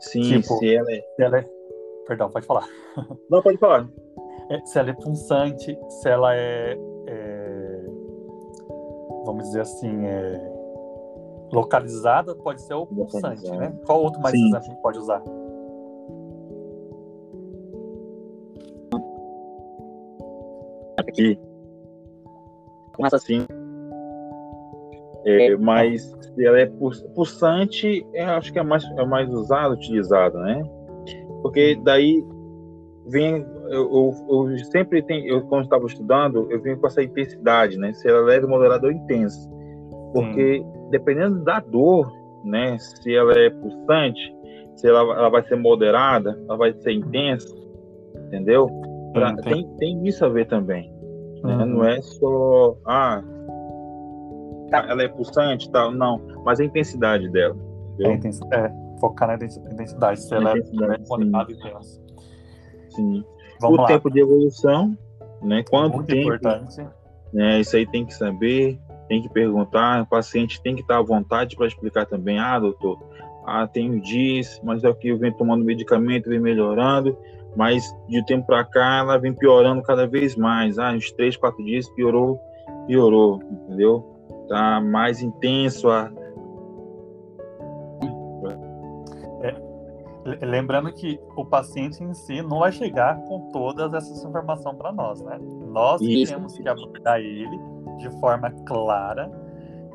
Sim, 0.00 0.22
Tipo- 0.40 0.58
se 0.58 0.74
ela 0.74 0.90
é. 0.92 1.00
Se 1.16 1.22
ela 1.22 1.38
é... 1.38 1.48
Perdão, 2.06 2.30
pode 2.30 2.46
falar. 2.46 2.66
Não, 3.30 3.42
pode 3.42 3.58
falar. 3.58 3.86
É, 4.48 4.60
se 4.64 4.78
ela 4.78 4.90
é 4.90 4.92
punçante, 4.92 5.78
se 5.88 6.08
ela 6.08 6.34
é, 6.34 6.78
é, 7.06 7.84
vamos 9.24 9.44
dizer 9.44 9.62
assim, 9.62 10.04
é, 10.04 10.52
localizada, 11.52 12.34
pode 12.36 12.62
ser 12.62 12.74
o 12.74 12.86
pulsante, 12.86 13.50
né? 13.50 13.72
Qual 13.84 14.02
outro 14.02 14.20
mais 14.20 14.36
Sim. 14.36 14.52
gente 14.52 14.76
pode 14.82 14.98
usar? 14.98 15.22
Aqui, 20.98 21.38
Começa 22.96 23.16
assim. 23.16 23.40
sim. 23.40 23.46
É, 25.26 25.56
mas 25.56 26.02
se 26.02 26.44
ela 26.46 26.58
é 26.60 26.66
pul- 26.66 26.92
pulsante, 27.14 28.06
eu 28.14 28.30
acho 28.30 28.52
que 28.52 28.58
é 28.58 28.62
mais, 28.62 28.84
é 28.84 29.04
mais 29.04 29.28
usado, 29.28 29.74
utilizado, 29.74 30.38
né? 30.38 30.62
Porque 31.42 31.76
daí 31.82 32.24
vem, 33.08 33.44
eu, 33.68 34.14
eu, 34.28 34.48
eu 34.50 34.58
sempre 34.72 35.02
tenho, 35.02 35.26
eu 35.26 35.42
quando 35.46 35.64
estava 35.64 35.86
estudando, 35.86 36.50
eu 36.50 36.60
venho 36.60 36.78
com 36.78 36.86
essa 36.86 37.02
intensidade, 37.02 37.78
né? 37.78 37.92
Se 37.92 38.08
ela 38.08 38.18
é 38.18 38.22
leve, 38.22 38.46
moderada 38.46 38.86
ou 38.86 38.92
intensa. 38.92 39.48
Porque 40.12 40.64
dependendo 40.90 41.42
da 41.44 41.60
dor, 41.60 42.10
né? 42.44 42.76
Se 42.78 43.14
ela 43.14 43.32
é 43.38 43.50
pulsante, 43.50 44.34
se 44.76 44.88
ela, 44.88 45.00
ela 45.00 45.28
vai 45.28 45.42
ser 45.44 45.56
moderada, 45.56 46.38
ela 46.48 46.56
vai 46.56 46.72
ser 46.74 46.92
intensa, 46.92 47.54
entendeu? 48.26 48.68
Pra- 49.12 49.34
Sim, 49.38 49.42
tem, 49.42 49.68
tem 49.78 50.06
isso 50.06 50.24
a 50.24 50.28
ver 50.28 50.46
também. 50.46 50.90
né? 51.42 51.56
Uhum. 51.56 51.66
Não 51.66 51.84
é 51.84 52.00
só, 52.02 52.76
ah, 52.86 53.22
ela 54.72 55.02
é 55.02 55.08
pulsante 55.08 55.70
tal, 55.70 55.90
não, 55.92 56.20
mas 56.44 56.60
a 56.60 56.64
intensidade 56.64 57.28
dela. 57.30 57.54
É, 57.54 57.92
entendeu? 58.02 58.14
intensi- 58.14 58.44
é, 58.52 58.70
focar 59.00 59.28
na 59.28 59.34
identidade, 59.34 60.20
se 60.20 60.34
ela 60.34 60.50
é 60.50 60.58
Intensidade, 60.58 61.04
moderada 61.08 61.52
e 61.52 61.56
densa. 61.56 62.05
Sim. 62.96 63.24
Vamos 63.60 63.78
o 63.78 63.82
lá. 63.82 63.88
tempo 63.88 64.10
de 64.10 64.20
evolução, 64.20 64.96
né? 65.42 65.62
Quanto 65.68 65.96
Muito 65.96 66.08
tempo, 66.08 66.34
importante. 66.34 66.86
né? 67.32 67.60
Isso 67.60 67.76
aí 67.76 67.86
tem 67.86 68.04
que 68.04 68.14
saber, 68.14 68.78
tem 69.08 69.22
que 69.22 69.28
perguntar, 69.28 70.02
o 70.02 70.06
paciente 70.06 70.60
tem 70.62 70.74
que 70.74 70.82
estar 70.82 70.98
à 70.98 71.02
vontade 71.02 71.56
para 71.56 71.66
explicar 71.66 72.06
também, 72.06 72.38
ah, 72.38 72.58
doutor, 72.58 72.98
ah, 73.46 73.66
tenho 73.66 74.00
dias, 74.00 74.60
mas 74.64 74.82
é 74.82 74.88
o 74.88 74.94
que 74.94 75.08
eu 75.08 75.18
venho 75.18 75.34
tomando 75.34 75.64
medicamento, 75.64 76.28
vem 76.28 76.40
melhorando, 76.40 77.16
mas 77.54 77.84
de 78.08 78.24
tempo 78.26 78.46
para 78.46 78.64
cá 78.64 78.98
ela 78.98 79.16
vem 79.18 79.32
piorando 79.32 79.82
cada 79.82 80.06
vez 80.06 80.36
mais. 80.36 80.78
Ah, 80.78 80.92
uns 80.92 81.10
três, 81.12 81.36
quatro 81.36 81.64
dias 81.64 81.88
piorou, 81.90 82.40
piorou, 82.86 83.40
entendeu? 83.50 84.04
Tá 84.48 84.80
mais 84.80 85.22
intenso 85.22 85.88
a, 85.88 86.10
Lembrando 90.42 90.92
que 90.92 91.20
o 91.36 91.44
paciente 91.44 92.02
em 92.02 92.12
si 92.12 92.42
não 92.42 92.58
vai 92.58 92.72
chegar 92.72 93.16
com 93.22 93.50
todas 93.52 93.94
essas 93.94 94.24
informações 94.24 94.76
para 94.76 94.92
nós, 94.92 95.20
né? 95.22 95.38
Nós 95.68 96.00
Isso. 96.00 96.32
temos 96.32 96.58
que 96.58 96.68
abordar 96.68 97.20
ele 97.20 97.58
de 97.98 98.10
forma 98.20 98.50
clara 98.66 99.30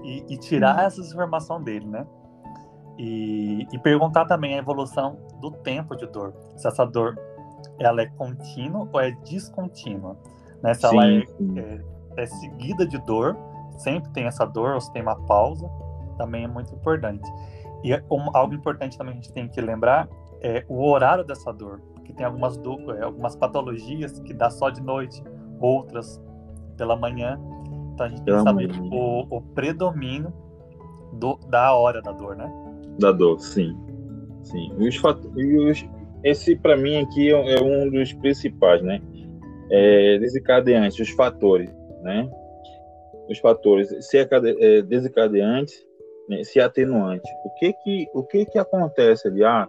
e, 0.04 0.24
e 0.30 0.38
tirar 0.38 0.86
essas 0.86 1.12
informações 1.12 1.64
dele, 1.64 1.86
né? 1.86 2.08
E, 2.98 3.68
e 3.72 3.80
perguntar 3.80 4.26
também 4.26 4.56
a 4.56 4.58
evolução 4.60 5.18
do 5.42 5.52
tempo 5.52 5.96
de 5.96 6.06
dor. 6.08 6.34
Se 6.56 6.68
essa 6.68 6.86
dor 6.86 7.20
ela 7.80 8.02
é 8.02 8.06
contínua 8.06 8.88
ou 8.92 9.02
é 9.02 9.12
descontínua, 9.12 10.18
né? 10.64 10.74
Se 10.74 10.86
ela 10.86 11.06
é, 11.08 11.26
sim. 11.26 11.60
é, 11.60 11.82
é 12.16 12.26
seguida 12.26 12.86
de 12.86 12.98
dor, 13.00 13.38
sempre 13.78 14.10
tem 14.12 14.26
essa 14.26 14.46
dor 14.46 14.76
ou 14.76 14.82
se 14.82 14.92
tem 14.94 15.02
uma 15.02 15.16
pausa, 15.26 15.70
também 16.18 16.46
é 16.46 16.48
muito 16.48 16.74
importante. 16.74 17.30
E 17.84 17.94
é 17.94 18.04
um- 18.12 18.36
algo 18.36 18.54
importante 18.54 18.98
também 18.98 19.14
que 19.14 19.20
a 19.20 19.22
gente 19.24 19.34
tem 19.34 19.48
que 19.48 19.60
lembrar 19.62 20.08
é 20.42 20.64
o 20.68 20.84
horário 20.88 21.24
dessa 21.24 21.52
dor, 21.52 21.80
porque 21.94 22.14
tem 22.14 22.26
algumas, 22.26 22.58
do- 22.58 22.92
é, 22.94 23.04
algumas 23.04 23.36
patologias 23.36 24.20
que 24.20 24.34
dá 24.34 24.50
só 24.50 24.70
de 24.70 24.82
noite, 24.82 25.24
outras 25.60 26.22
pela 26.78 26.96
manhã. 26.96 27.40
Então 27.94 28.06
a 28.06 28.10
gente 28.10 28.24
tem 28.24 28.34
que 28.34 28.42
saber 28.42 28.72
o, 28.92 29.38
o 29.38 29.42
predomínio 29.54 30.34
do- 31.14 31.38
da 31.48 31.74
hora 31.76 32.02
da 32.02 32.12
dor, 32.12 32.36
né? 32.36 32.52
da 33.00 33.12
dor, 33.12 33.40
sim. 33.40 33.76
Sim. 34.44 34.72
Os 34.78 34.96
e 35.36 35.58
os- 35.58 35.86
esse, 36.24 36.56
para 36.56 36.76
mim, 36.78 36.98
aqui 36.98 37.32
é 37.34 37.56
é 37.56 37.62
um 37.62 37.90
dos 37.90 38.14
principais, 38.14 38.82
né? 38.82 39.02
É, 39.70 40.18
desencadeantes, 40.20 41.00
os 41.00 41.10
fatores, 41.12 41.70
né? 42.02 42.30
Os 43.30 43.40
fatores, 43.40 43.90
se 44.06 44.18
é, 44.18 44.82
desencadeante, 44.82 45.74
né? 46.32 46.44
se 46.44 46.60
é 46.60 46.64
atenuante. 46.64 47.30
O 47.46 47.50
que 47.56 47.74
que, 47.74 48.08
o 48.14 48.24
que 48.24 48.46
que 48.46 48.58
acontece 48.58 49.28
ali? 49.28 49.44
Ah, 49.44 49.68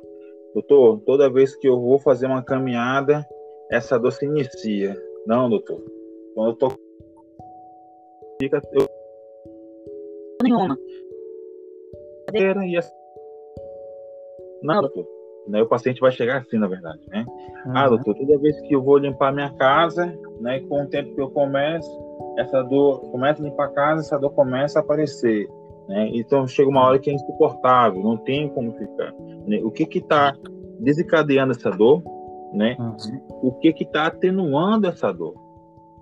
doutor, 0.55 1.01
toda 1.05 1.31
vez 1.31 1.57
que 1.57 1.69
eu 1.69 1.81
vou 1.81 1.99
fazer 1.99 2.27
uma 2.27 2.43
caminhada, 2.43 3.27
essa 3.71 3.99
dor 3.99 4.13
se 4.13 4.25
inicia. 4.25 4.97
Não, 5.27 5.51
doutor. 5.51 5.83
Quando 6.35 6.51
eu 6.51 6.57
tô... 6.57 6.73
Fica, 8.41 8.61
eu 8.73 8.89
Nenhuma. 10.43 10.77
e 12.67 12.77
essa... 12.77 12.93
Não, 14.63 14.81
doutor. 14.81 15.07
Né, 15.49 15.61
o 15.61 15.69
paciente 15.69 16.01
vai 16.01 16.13
chegar 16.13 16.39
assim, 16.39 16.57
na 16.57 16.69
verdade, 16.69 17.01
né? 17.09 17.25
Ah, 17.75 17.85
Uhum. 17.85 17.97
doutor, 17.97 18.15
toda 18.15 18.39
vez 18.39 18.61
que 18.61 18.75
eu 18.75 18.83
vou 18.83 18.97
limpar 18.97 19.33
minha 19.33 19.53
casa, 19.55 20.07
né, 20.41 20.61
com 20.69 20.85
o 20.85 20.89
tempo 20.89 21.15
que 21.15 21.21
eu 21.21 21.31
começo, 21.31 21.91
essa 22.39 22.63
dor, 22.63 23.01
começa 23.11 23.43
a 23.43 23.45
limpar 23.45 23.67
a 23.67 23.73
casa, 23.73 24.03
essa 24.03 24.19
dor 24.19 24.31
começa 24.31 24.79
a 24.79 24.83
aparecer, 24.83 25.49
né? 25.93 26.11
Então 26.15 26.47
chega 26.47 26.69
uma 26.69 26.85
hora 26.87 26.99
que 26.99 27.11
é 27.11 27.13
insuportável, 27.13 28.03
não 28.03 28.17
tem 28.17 28.49
como 28.49 28.73
ficar. 28.73 29.13
né? 29.47 29.61
O 29.63 29.71
que 29.71 29.85
que 29.85 29.99
está 29.99 30.35
desencadeando 30.81 31.53
essa 31.53 31.71
dor, 31.71 32.03
né? 32.53 32.77
Uhum. 32.79 33.21
O 33.43 33.53
que 33.53 33.73
que 33.73 33.85
está 33.85 34.07
atenuando 34.07 34.87
essa 34.87 35.13
dor? 35.13 35.35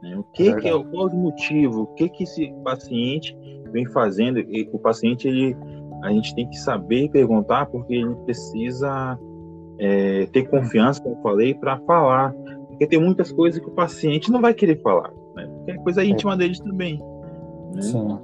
né? 0.03 0.17
O 0.17 0.25
que 0.25 0.55
que 0.57 0.69
é 0.69 0.75
o 0.75 0.85
qual 0.85 1.11
motivo? 1.11 1.83
O 1.83 1.87
que 1.89 2.09
que 2.09 2.25
esse 2.25 2.53
paciente 2.65 3.37
vem 3.73 3.87
fazendo? 3.87 4.39
E 4.39 4.69
o 4.73 4.79
paciente 4.79 5.29
ele 5.29 5.57
a 6.03 6.11
gente 6.11 6.35
tem 6.35 6.49
que 6.49 6.57
saber 6.57 7.11
perguntar 7.11 7.67
porque 7.67 7.95
ele 7.95 8.15
precisa 8.25 9.19
é, 9.79 10.27
ter 10.27 10.49
confiança, 10.49 11.03
como 11.03 11.17
eu 11.17 11.23
falei, 11.23 11.55
para 11.55 11.79
falar. 11.81 12.33
Porque 12.69 12.87
tem 12.87 12.99
muitas 12.99 13.31
coisas 13.31 13.61
que 13.61 13.69
o 13.69 13.73
paciente 13.73 14.31
não 14.31 14.41
vai 14.41 14.55
querer 14.55 14.81
falar, 14.81 15.13
né? 15.35 15.47
Porque 15.47 15.73
é 15.73 15.77
coisa 15.77 16.05
íntima 16.05 16.37
deles 16.37 16.59
também. 16.61 16.99
Né? 17.75 17.83
Sim. 17.83 18.19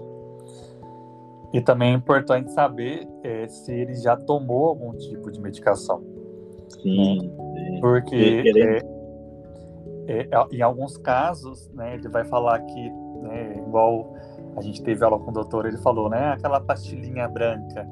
E 1.52 1.60
também 1.60 1.92
é 1.92 1.96
importante 1.96 2.52
saber 2.52 3.06
é, 3.22 3.46
se 3.48 3.72
ele 3.72 3.94
já 3.94 4.16
tomou 4.16 4.66
algum 4.68 4.92
tipo 4.96 5.30
de 5.30 5.40
medicação. 5.40 6.02
Sim. 6.82 7.32
Porque 7.80 8.16
E 8.16 8.42
querendo- 8.42 8.86
é, 10.08 10.20
é, 10.20 10.28
em 10.52 10.62
alguns 10.62 10.96
casos, 10.96 11.68
né, 11.72 11.94
ele 11.94 12.08
vai 12.08 12.24
falar 12.24 12.60
que, 12.60 12.90
né, 13.22 13.54
igual 13.56 14.14
a 14.56 14.60
gente 14.60 14.82
teve 14.82 15.04
aula 15.04 15.18
com 15.18 15.30
o 15.30 15.34
doutor, 15.34 15.66
ele 15.66 15.78
falou, 15.78 16.08
né, 16.08 16.32
aquela 16.32 16.60
pastilhinha 16.60 17.28
branca, 17.28 17.84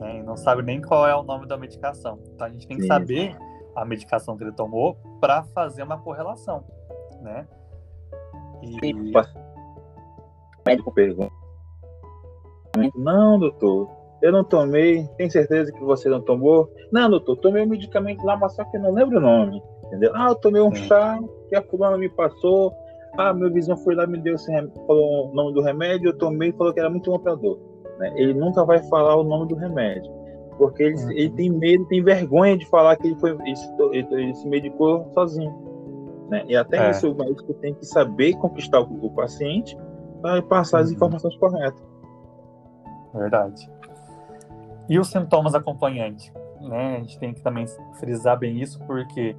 né, 0.00 0.18
e 0.18 0.22
não 0.22 0.36
sabe 0.36 0.62
nem 0.62 0.80
qual 0.80 1.06
é 1.06 1.14
o 1.14 1.22
nome 1.22 1.46
da 1.46 1.56
medicação. 1.56 2.18
Então 2.34 2.46
a 2.46 2.50
gente 2.50 2.66
tem 2.66 2.76
que 2.76 2.82
Sim. 2.84 2.88
saber 2.88 3.36
a 3.74 3.84
medicação 3.84 4.36
que 4.36 4.44
ele 4.44 4.52
tomou 4.52 4.96
para 5.20 5.42
fazer 5.44 5.82
uma 5.82 5.98
correlação, 5.98 6.64
né? 7.22 7.46
E, 8.62 8.92
O 8.92 9.12
médico 10.66 10.92
pergunta. 10.92 11.32
Não, 12.96 13.38
doutor, 13.38 13.88
eu 14.22 14.32
não 14.32 14.44
tomei. 14.44 15.06
Tem 15.16 15.28
certeza 15.30 15.72
que 15.72 15.80
você 15.84 16.08
não 16.08 16.20
tomou? 16.20 16.68
Não, 16.92 17.08
doutor, 17.10 17.36
tomei 17.36 17.64
um 17.64 17.68
medicamento 17.68 18.24
lá, 18.24 18.36
mas 18.36 18.54
só 18.54 18.64
que 18.64 18.76
eu 18.76 18.82
não 18.82 18.92
lembro 18.92 19.18
o 19.18 19.20
nome. 19.20 19.62
Entendeu? 19.86 20.12
Ah, 20.14 20.28
eu 20.30 20.34
tomei 20.34 20.60
um 20.60 20.74
chá 20.74 21.18
que 21.48 21.56
a 21.56 21.62
fulana 21.62 21.96
me 21.96 22.08
passou. 22.10 22.72
Ah, 23.16 23.32
meu 23.32 23.50
vizinho 23.52 23.76
foi 23.78 23.94
lá 23.94 24.06
me 24.06 24.18
deu 24.18 24.34
esse 24.34 24.50
rem- 24.52 24.70
falou 24.86 25.30
o 25.30 25.34
nome 25.34 25.54
do 25.54 25.62
remédio, 25.62 26.10
eu 26.10 26.18
tomei 26.18 26.50
e 26.50 26.52
falou 26.52 26.72
que 26.74 26.78
era 26.80 26.90
muito 26.90 27.10
bom 27.10 27.18
pra 27.18 27.34
dor. 27.34 27.58
Né? 27.98 28.12
Ele 28.16 28.34
nunca 28.34 28.64
vai 28.64 28.82
falar 28.88 29.16
o 29.16 29.24
nome 29.24 29.48
do 29.48 29.54
remédio. 29.56 30.12
Porque 30.58 30.82
ele, 30.82 30.96
Uhum. 30.96 31.10
ele 31.12 31.30
tem 31.30 31.50
medo, 31.50 31.86
tem 31.86 32.02
vergonha 32.02 32.56
de 32.56 32.66
falar 32.68 32.96
que 32.96 33.06
ele, 33.08 33.16
foi, 33.18 33.30
ele, 33.30 33.56
se, 33.56 33.68
ele- 33.92 34.08
ele 34.10 34.34
se 34.34 34.46
medicou 34.48 35.08
sozinho. 35.14 35.54
Né? 36.28 36.44
E 36.48 36.54
até 36.56 36.76
É. 36.88 36.90
isso 36.90 37.10
o 37.10 37.14
médico 37.16 37.54
tem 37.54 37.72
que 37.74 37.86
saber 37.86 38.34
conquistar 38.34 38.80
o, 38.80 39.06
o 39.06 39.10
paciente 39.14 39.76
para 40.20 40.42
passar 40.42 40.80
as 40.80 40.88
Uhum. 40.90 40.96
informações 40.96 41.34
corretas. 41.38 41.80
Verdade. 43.14 43.70
E 44.88 44.98
os 44.98 45.08
sintomas 45.10 45.54
acompanhantes? 45.54 46.32
Né? 46.60 46.96
A 46.96 46.98
gente 47.00 47.18
tem 47.18 47.32
que 47.32 47.40
também 47.42 47.66
frisar 47.98 48.38
bem 48.38 48.60
isso, 48.60 48.78
porque 48.86 49.36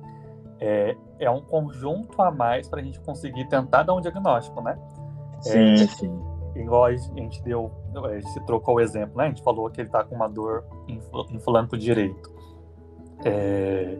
é, 0.60 0.96
é 1.20 1.30
um 1.30 1.42
conjunto 1.42 2.22
a 2.22 2.32
mais 2.32 2.68
para 2.68 2.80
a 2.82 2.84
gente 2.84 3.00
conseguir 3.02 3.48
tentar 3.50 3.84
dar 3.84 3.94
um 3.94 4.02
diagnóstico, 4.02 4.62
né? 4.62 4.78
Sim, 5.42 5.74
É. 5.74 5.78
sim. 5.88 6.20
Igual 6.56 6.86
a 6.86 6.96
gente 6.96 7.42
deu, 7.44 7.72
a 8.04 8.20
gente 8.20 8.40
trocou 8.46 8.76
o 8.76 8.80
exemplo, 8.82 9.18
né? 9.18 9.26
A 9.26 9.28
gente 9.30 9.44
falou 9.44 9.70
que 9.70 9.80
ele 9.82 9.88
está 9.88 10.04
com 10.04 10.16
uma 10.16 10.28
dor 10.28 10.66
flanco 11.44 11.78
direito. 11.78 12.30
É, 13.24 13.98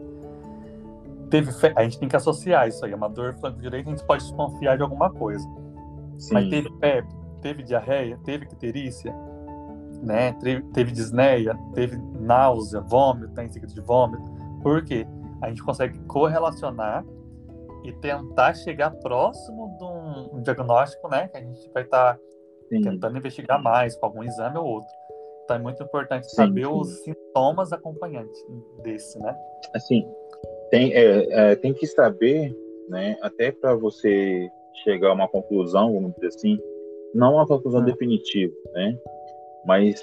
teve, 1.30 1.52
fe- 1.52 1.72
a 1.76 1.82
gente 1.84 1.98
tem 1.98 2.08
que 2.08 2.16
associar 2.16 2.68
isso 2.68 2.84
aí, 2.84 2.92
uma 2.92 3.08
dor 3.08 3.32
em 3.34 3.40
flanco 3.40 3.60
direito, 3.60 3.86
a 3.88 3.90
gente 3.90 4.04
pode 4.04 4.22
desconfiar 4.24 4.76
de 4.76 4.82
alguma 4.82 5.10
coisa. 5.10 5.46
sim. 6.18 6.34
Mas 6.34 6.48
teve 6.48 6.70
febre, 6.78 7.14
teve 7.40 7.62
diarreia, 7.62 8.18
teve 8.24 8.44
icterícia, 8.44 9.14
né? 10.02 10.32
Teve, 10.40 10.62
teve 10.72 10.92
disneia, 10.92 11.58
teve 11.74 11.96
náusea, 12.20 12.80
vômito, 12.80 13.34
tem 13.34 13.48
seguida 13.50 13.72
de 13.72 13.80
vômito. 13.80 14.22
Por 14.62 14.84
quê? 14.84 15.06
A 15.42 15.48
gente 15.48 15.62
consegue 15.62 15.98
correlacionar 16.00 17.04
e 17.84 17.92
tentar 17.92 18.54
chegar 18.54 18.90
próximo 18.90 19.76
de 19.78 19.84
um, 19.84 20.38
um 20.38 20.42
diagnóstico, 20.42 21.08
né? 21.08 21.28
Que 21.28 21.38
a 21.38 21.40
gente 21.40 21.70
vai 21.72 21.82
estar 21.82 22.18
sim. 22.68 22.80
tentando 22.82 23.16
investigar 23.16 23.62
mais 23.62 23.96
com 23.96 24.06
algum 24.06 24.22
exame 24.22 24.58
ou 24.58 24.66
outro. 24.66 24.88
Então 25.44 25.56
é 25.56 25.62
muito 25.62 25.82
importante 25.82 26.28
Sim, 26.30 26.36
saber 26.36 26.64
sim. 26.64 26.72
os 26.72 27.02
sintomas 27.02 27.72
acompanhantes 27.72 28.40
desse, 28.84 29.18
né? 29.18 29.34
assim, 29.74 30.06
tem, 30.70 30.92
é, 30.94 31.50
é, 31.52 31.56
tem 31.56 31.74
que 31.74 31.88
saber, 31.88 32.56
né, 32.88 33.16
até 33.20 33.50
para 33.50 33.74
você 33.74 34.48
chegar 34.84 35.10
a 35.10 35.12
uma 35.12 35.28
conclusão, 35.28 35.92
vamos 35.92 36.14
dizer 36.14 36.28
assim, 36.28 36.58
não 37.12 37.34
uma 37.34 37.46
conclusão 37.46 37.80
Hum. 37.80 37.84
definitiva, 37.84 38.54
né, 38.74 38.96
mas 39.64 40.00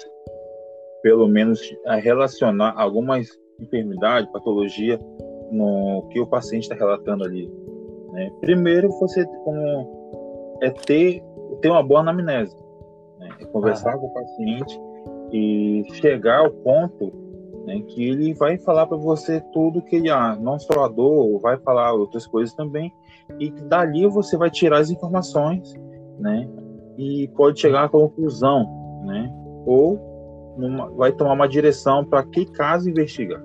pelo 1.02 1.28
menos 1.28 1.60
relacionar 2.02 2.74
algumas 2.76 3.28
enfermidades, 3.60 4.30
patologia 4.32 4.98
no 5.50 6.08
que 6.10 6.20
o 6.20 6.26
paciente 6.26 6.64
está 6.64 6.74
relatando 6.74 7.24
ali. 7.24 7.50
Né? 8.12 8.30
Primeiro, 8.40 8.88
você 8.98 9.24
como 9.44 10.58
é 10.62 10.70
ter 10.70 11.22
ter 11.60 11.70
uma 11.70 11.82
boa 11.82 12.00
anamnese, 12.00 12.56
né? 13.18 13.28
é 13.40 13.44
conversar 13.46 13.96
com 13.98 14.06
o 14.06 14.14
paciente 14.14 14.78
e 15.32 15.84
chegar 15.94 16.40
ao 16.40 16.50
ponto 16.50 17.12
né, 17.68 17.82
que 17.86 18.08
ele 18.08 18.32
vai 18.32 18.56
falar 18.56 18.86
para 18.86 18.96
você 18.96 19.42
tudo 19.52 19.82
que 19.82 19.96
ele, 19.96 20.08
ah, 20.08 20.34
não 20.40 20.58
só 20.58 20.84
a 20.84 20.88
dor, 20.88 21.38
vai 21.40 21.58
falar 21.58 21.92
outras 21.92 22.26
coisas 22.26 22.54
também, 22.54 22.90
e 23.38 23.50
dali 23.50 24.06
você 24.06 24.38
vai 24.38 24.50
tirar 24.50 24.78
as 24.78 24.90
informações, 24.90 25.74
né, 26.18 26.48
e 26.96 27.28
pode 27.36 27.60
chegar 27.60 27.84
à 27.84 27.88
conclusão, 27.88 28.66
né, 29.04 29.30
ou 29.68 30.54
numa- 30.56 30.88
vai 30.90 31.12
tomar 31.12 31.34
uma 31.34 31.46
direção 31.48 32.04
para 32.04 32.22
que 32.24 32.46
caso 32.46 32.88
investigar. 32.88 33.42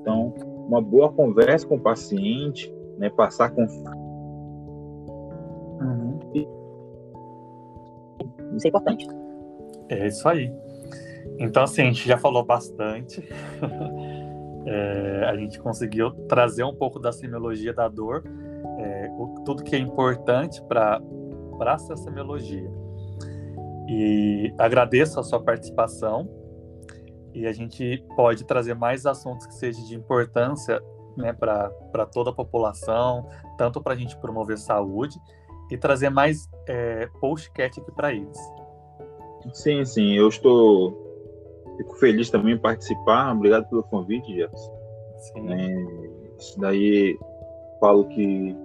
Então, 0.00 0.34
uma 0.66 0.80
boa 0.80 1.12
conversa 1.12 1.66
com 1.66 1.76
o 1.76 1.80
paciente, 1.80 2.74
né, 2.98 3.10
passar 3.10 3.50
com 3.50 3.64
Isso 8.56 8.66
é 8.66 8.68
importante. 8.68 9.08
É 9.88 10.06
isso 10.06 10.28
aí. 10.28 10.52
Então, 11.38 11.64
assim, 11.64 11.82
a 11.82 11.84
gente 11.86 12.06
já 12.08 12.16
falou 12.18 12.44
bastante. 12.44 13.22
É, 14.66 15.26
a 15.28 15.36
gente 15.36 15.60
conseguiu 15.60 16.10
trazer 16.26 16.64
um 16.64 16.74
pouco 16.74 16.98
da 16.98 17.12
semiologia 17.12 17.74
da 17.74 17.86
dor, 17.86 18.24
é, 18.78 19.10
o- 19.10 19.42
tudo 19.44 19.62
que 19.62 19.76
é 19.76 19.78
importante 19.78 20.62
para 20.64 21.02
essa 21.66 21.94
semiologia. 21.98 22.70
E 23.88 24.52
agradeço 24.58 25.18
a 25.20 25.22
sua 25.22 25.40
participação. 25.42 26.28
E 27.34 27.46
a 27.46 27.52
gente 27.52 28.04
pode 28.14 28.44
trazer 28.44 28.74
mais 28.74 29.06
assuntos 29.06 29.46
que 29.46 29.54
sejam 29.54 29.84
de 29.84 29.96
importância 29.96 30.80
né, 31.16 31.32
para 31.32 32.06
toda 32.12 32.30
a 32.30 32.32
população, 32.32 33.28
tanto 33.58 33.82
para 33.82 33.92
a 33.92 33.96
gente 33.96 34.16
promover 34.18 34.58
saúde 34.58 35.18
e 35.70 35.76
trazer 35.76 36.10
mais 36.10 36.48
é, 36.68 37.08
aqui 37.58 37.80
para 37.94 38.12
eles. 38.12 38.38
Sim, 39.52 39.84
sim, 39.84 40.12
eu 40.14 40.28
estou. 40.28 41.02
Fico 41.76 41.96
feliz 41.96 42.30
também 42.30 42.54
em 42.54 42.58
participar. 42.58 43.32
Obrigado 43.32 43.68
pelo 43.68 43.82
convite, 43.82 44.32
Jefferson. 44.34 44.72
Sim. 45.18 45.42
né? 45.42 45.86
Isso 46.38 46.58
daí 46.60 47.18
falo 47.80 48.06
que 48.08 48.56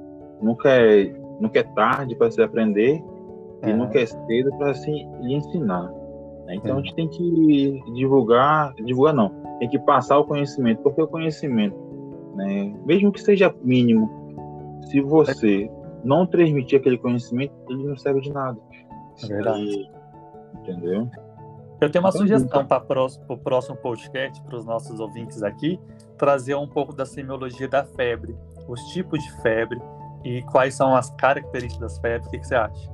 nunca 0.41 0.69
é, 0.69 1.05
nunca 1.39 1.60
é 1.60 1.63
tarde 1.63 2.15
para 2.15 2.32
se 2.32 2.41
aprender 2.41 3.03
É. 3.62 3.74
nunca 3.74 4.00
é 4.00 4.06
cedo 4.06 4.50
para 4.58 4.72
lhe 4.72 5.34
ensinar. 5.36 5.91
né? 6.45 6.56
Então 6.56 6.78
É. 6.78 6.80
a 6.80 6.82
gente 6.82 6.95
tem 6.95 7.08
que 7.08 7.84
divulgar, 7.93 8.74
divulgar 8.76 9.13
não, 9.13 9.30
tem 9.60 9.67
que 9.69 9.78
passar 9.80 10.17
o 10.17 10.26
conhecimento, 10.26 10.82
porque 10.82 11.02
o 11.02 11.08
conhecimento, 11.08 11.76
né, 12.36 12.74
mesmo 12.86 13.12
que 13.12 13.22
seja 13.22 13.54
mínimo, 13.63 14.10
se 14.84 15.02
você 15.02 15.69
não 16.04 16.26
transmitir 16.26 16.80
aquele 16.80 16.98
conhecimento, 16.98 17.54
ele 17.69 17.88
não 17.88 17.98
serve 17.98 18.22
de 18.22 18.32
nada. 18.32 18.58
É 19.24 19.28
verdade. 19.28 19.62
E- 19.63 19.89
entendeu? 20.60 21.10
Eu 21.82 21.89
tenho 21.89 22.04
uma 22.04 22.10
Então, 22.10 22.22
sugestão 22.22 22.65
para 22.65 22.84
o 23.30 23.38
próximo 23.38 23.78
podcast, 23.78 24.41
para 24.43 24.56
os 24.58 24.65
nossos 24.65 25.00
ouvintes 25.00 25.41
aqui, 25.43 25.80
trazer 26.17 26.56
um 26.56 26.67
pouco 26.67 26.93
da 26.93 27.06
semiologia 27.06 27.67
da 27.69 27.84
febre, 27.86 28.36
os 28.67 28.82
tipos 28.88 29.24
de 29.24 29.32
febre 29.41 29.80
e 30.26 30.41
quais 30.43 30.74
são 30.76 30.93
as 30.95 31.10
características 31.12 31.80
das 31.93 32.00
febres. 32.00 32.28
O 32.28 32.32
que, 32.32 32.39
que 32.39 32.48
você 32.48 32.56
acha? 32.56 32.89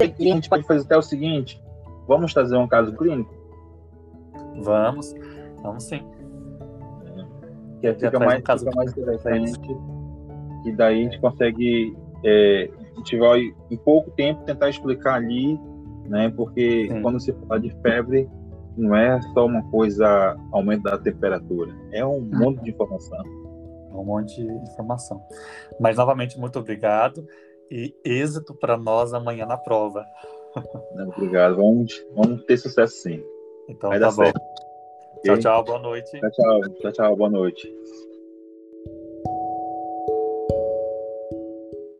A 0.00 0.34
gente 0.34 0.48
pode 0.48 0.66
fazer 0.66 0.84
até 0.84 0.96
o 0.96 1.02
seguinte: 1.02 1.62
vamos 2.08 2.32
trazer 2.32 2.56
um 2.56 2.66
caso 2.66 2.92
clínico, 2.96 3.32
Vamos, 4.62 5.14
vamos 5.62 5.84
sim. 5.84 6.02
que 7.80 7.86
aí 7.86 7.98
Já 7.98 8.10
fica 8.10 8.18
mais, 8.18 8.40
um 8.40 8.42
caso 8.42 8.64
fica 8.64 8.76
mais 8.76 8.92
interessante. 8.92 9.76
E 10.64 10.72
daí 10.72 11.00
a 11.00 11.04
gente 11.04 11.20
consegue, 11.20 11.96
é, 12.24 12.70
a 12.92 12.96
gente 12.98 13.18
vai 13.18 13.54
em 13.70 13.76
pouco 13.76 14.10
tempo 14.10 14.44
tentar 14.44 14.68
explicar 14.68 15.14
ali, 15.14 15.58
né? 16.06 16.30
Porque 16.36 16.88
Sim. 16.88 17.02
quando 17.02 17.20
você 17.20 17.32
fala 17.32 17.60
de 17.60 17.70
febre, 17.80 18.28
não 18.76 18.94
é 18.94 19.20
só 19.32 19.46
uma 19.46 19.62
coisa 19.70 20.36
aumento 20.52 20.82
da 20.82 20.98
temperatura, 20.98 21.74
é 21.92 22.04
um 22.04 22.20
monte 22.20 22.62
de 22.62 22.70
informação. 22.70 23.22
É 23.90 23.94
um 23.94 24.04
monte 24.04 24.36
de 24.36 24.52
informação. 24.52 25.20
Mas, 25.80 25.96
novamente, 25.96 26.38
muito 26.38 26.58
obrigado 26.58 27.26
e 27.70 27.94
êxito 28.04 28.54
para 28.54 28.76
nós 28.76 29.14
amanhã 29.14 29.46
na 29.46 29.56
prova. 29.56 30.04
Obrigado, 31.16 31.56
vamos, 31.56 32.04
vamos 32.14 32.44
ter 32.44 32.58
sucesso 32.58 32.94
sim. 32.94 33.22
Então, 33.68 33.90
Vai 33.90 34.00
tá 34.00 34.10
bom. 34.10 34.24
certo. 34.24 34.40
Tchau, 35.24 35.38
tchau. 35.38 35.64
Boa 35.64 35.78
noite. 35.78 36.18
Tchau, 36.18 36.30
tchau, 36.30 36.60
tchau, 36.80 36.92
tchau, 36.92 37.16
boa 37.16 37.30
noite. 37.30 37.72